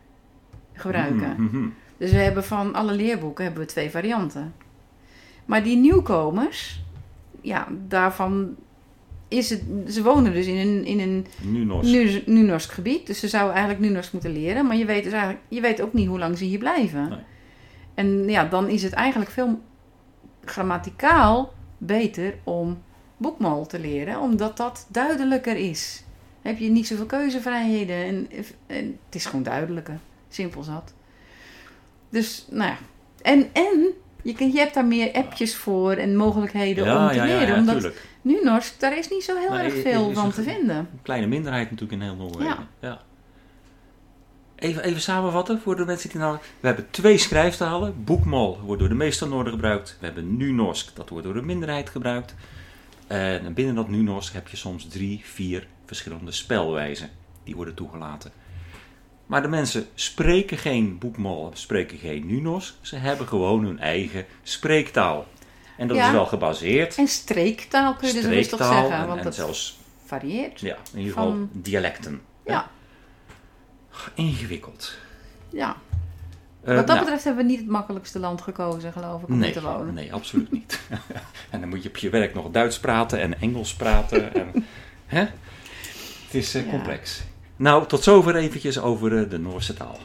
gebruiken. 0.73 1.33
Mhm, 1.37 1.43
mhm. 1.57 1.67
Dus 1.97 2.11
we 2.11 2.17
hebben 2.17 2.43
van 2.43 2.73
alle 2.73 2.93
leerboeken 2.93 3.43
hebben 3.43 3.61
we 3.63 3.67
twee 3.67 3.89
varianten. 3.89 4.53
Maar 5.45 5.63
die 5.63 5.77
nieuwkomers, 5.77 6.81
ja, 7.41 7.67
daarvan 7.87 8.55
is 9.27 9.49
het... 9.49 9.61
Ze 9.87 10.03
wonen 10.03 10.33
dus 10.33 10.45
in 10.45 10.57
een, 10.67 10.85
in 10.85 10.99
een 10.99 11.25
Nunorsk 12.25 12.71
gebied. 12.71 13.07
Dus 13.07 13.19
ze 13.19 13.27
zouden 13.27 13.53
eigenlijk 13.55 13.85
Nunorsk 13.85 14.13
moeten 14.13 14.31
leren. 14.31 14.67
Maar 14.67 14.75
je 14.77 14.85
weet 14.85 15.03
dus 15.03 15.13
eigenlijk, 15.13 15.43
je 15.47 15.61
weet 15.61 15.81
ook 15.81 15.93
niet 15.93 16.07
hoe 16.07 16.19
lang 16.19 16.37
ze 16.37 16.43
hier 16.43 16.59
blijven. 16.59 17.09
Nee. 17.09 17.19
En 17.93 18.29
ja, 18.29 18.45
dan 18.45 18.69
is 18.69 18.83
het 18.83 18.93
eigenlijk 18.93 19.31
veel 19.31 19.61
grammaticaal 20.45 21.53
beter 21.77 22.35
om 22.43 22.83
boekmal 23.17 23.65
te 23.65 23.79
leren. 23.79 24.19
Omdat 24.19 24.57
dat 24.57 24.87
duidelijker 24.89 25.55
is. 25.55 26.03
Heb 26.41 26.57
je 26.57 26.69
niet 26.69 26.87
zoveel 26.87 27.05
keuzevrijheden. 27.05 27.95
En, 27.95 28.27
en 28.67 28.99
het 29.05 29.15
is 29.15 29.25
gewoon 29.25 29.43
duidelijker. 29.43 29.97
Simpel 30.29 30.63
zat. 30.63 30.93
Dus, 32.09 32.45
nou 32.49 32.69
ja. 32.69 32.77
En, 33.21 33.49
en 33.53 33.93
je, 34.21 34.51
je 34.51 34.59
hebt 34.59 34.73
daar 34.73 34.85
meer 34.85 35.13
appjes 35.13 35.55
voor 35.55 35.91
en 35.91 36.15
mogelijkheden 36.15 36.83
om 36.83 37.07
te 37.07 37.15
ja, 37.15 37.25
leren. 37.25 37.47
ja, 37.47 37.57
omdat 37.57 37.75
tuurlijk. 37.75 38.07
Nunorsk, 38.21 38.79
daar 38.79 38.97
is 38.97 39.09
niet 39.09 39.23
zo 39.23 39.37
heel 39.37 39.49
Nee, 39.49 39.59
erg 39.59 39.81
veel 39.81 40.13
van 40.13 40.31
te 40.31 40.43
vinden. 40.43 40.77
Een 40.77 41.01
kleine 41.01 41.27
minderheid 41.27 41.71
natuurlijk 41.71 42.01
in 42.01 42.07
heel 42.07 42.15
Noorwegen. 42.15 42.67
Ja. 42.79 43.01
Even, 44.63 44.83
even 44.83 45.01
samenvatten 45.01 45.61
voor 45.61 45.75
de 45.75 45.85
mensen 45.85 46.09
die 46.09 46.19
nou... 46.19 46.37
We 46.59 46.67
hebben 46.67 46.87
twee 46.91 47.17
schrijftalen. 47.17 48.03
Boekmal 48.03 48.59
wordt 48.65 48.79
door 48.79 48.89
de 48.89 48.95
meeste 48.95 49.27
Noorden 49.27 49.53
gebruikt. 49.53 49.97
We 49.99 50.05
hebben 50.05 50.37
Nunorsk, 50.37 50.95
dat 50.95 51.09
wordt 51.09 51.25
door 51.25 51.33
de 51.33 51.41
minderheid 51.41 51.89
gebruikt. 51.89 52.35
En 53.07 53.53
binnen 53.53 53.75
dat 53.75 53.89
Nunorsk 53.89 54.33
heb 54.33 54.47
je 54.47 54.57
soms 54.57 54.87
drie, 54.87 55.21
vier 55.25 55.67
verschillende 55.85 56.31
spelwijzen. 56.31 57.09
Die 57.43 57.55
worden 57.55 57.73
toegelaten. 57.73 58.31
Maar 59.25 59.41
de 59.41 59.47
mensen 59.47 59.87
spreken 59.95 60.57
geen 60.57 60.97
boekmal, 60.97 61.51
spreken 61.53 61.97
geen 61.97 62.25
Nunorsk. 62.25 62.73
Ze 62.81 62.95
hebben 62.95 63.27
gewoon 63.27 63.63
hun 63.63 63.79
eigen 63.79 64.25
spreektaal. 64.43 65.25
En 65.77 65.87
dat 65.87 65.97
Ja. 65.97 66.05
is 66.05 66.11
wel 66.11 66.25
gebaseerd. 66.25 66.97
En 66.97 67.07
streektaal 67.07 67.95
kun 67.95 68.07
je 68.07 68.13
dus 68.13 68.23
streektaal 68.23 68.73
zeggen, 68.81 68.97
en, 68.99 69.07
want 69.07 69.17
en 69.17 69.23
dat 69.23 69.35
zelfs 69.35 69.77
varieert. 70.05 70.59
ja, 70.59 70.75
in 70.93 70.99
ieder 70.99 71.13
geval 71.13 71.29
Van- 71.29 71.49
dialecten. 71.51 72.21
Ja. 72.45 72.69
Ingewikkeld. 74.13 74.93
Ja. 75.49 75.75
Eh, 76.61 76.67
Wat 76.67 76.75
dat 76.75 76.87
nou, 76.87 76.99
betreft 76.99 77.23
hebben 77.23 77.43
we 77.45 77.49
niet 77.51 77.59
het 77.59 77.69
makkelijkste 77.69 78.19
land 78.19 78.41
gekozen, 78.41 78.91
geloof 78.91 79.21
ik, 79.21 79.27
om 79.27 79.37
nee, 79.37 79.51
te 79.51 79.61
wonen. 79.61 79.93
nee, 79.93 80.13
absoluut 80.13 80.51
niet. 80.51 80.79
en 81.49 81.59
dan 81.59 81.69
moet 81.69 81.83
je 81.83 81.89
op 81.89 81.97
je 81.97 82.09
werk 82.09 82.33
nog 82.33 82.51
Duits 82.51 82.79
praten 82.79 83.19
en 83.19 83.39
Engels 83.41 83.73
praten. 83.73 84.33
en, 84.33 84.65
hè? 85.05 85.19
Het 86.25 86.33
is 86.41 86.55
eh, 86.55 86.65
Ja. 86.65 86.69
complex. 86.71 87.21
Nou, 87.55 87.87
tot 87.87 88.03
zover 88.03 88.35
eventjes 88.35 88.79
over 88.79 89.23
eh, 89.23 89.29
de 89.29 89.39
Noorse 89.39 89.73
taal. 89.73 89.97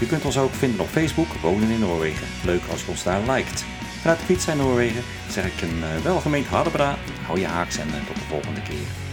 Je 0.00 0.06
kunt 0.06 0.24
ons 0.24 0.38
ook 0.38 0.54
vinden 0.54 0.80
op 0.80 0.88
Facebook, 0.88 1.32
Wonen 1.42 1.70
in 1.70 1.80
Noorwegen. 1.80 2.26
Leuk 2.44 2.62
als 2.70 2.80
je 2.80 2.90
ons 2.90 3.02
daar 3.02 3.20
liked. 3.20 3.64
Vanuit 4.00 4.18
Fiets 4.18 4.48
in 4.48 4.56
Noorwegen 4.56 5.02
zeg 5.34 5.46
ik 5.46 5.62
een 5.62 5.82
eh, 5.82 6.02
welgemeend 6.02 6.46
hardebra. 6.46 6.96
Hou 7.26 7.40
je 7.40 7.46
haaks 7.46 7.78
en 7.78 7.88
eh, 7.88 8.06
tot 8.06 8.16
de 8.16 8.22
volgende 8.28 8.62
keer. 8.62 9.03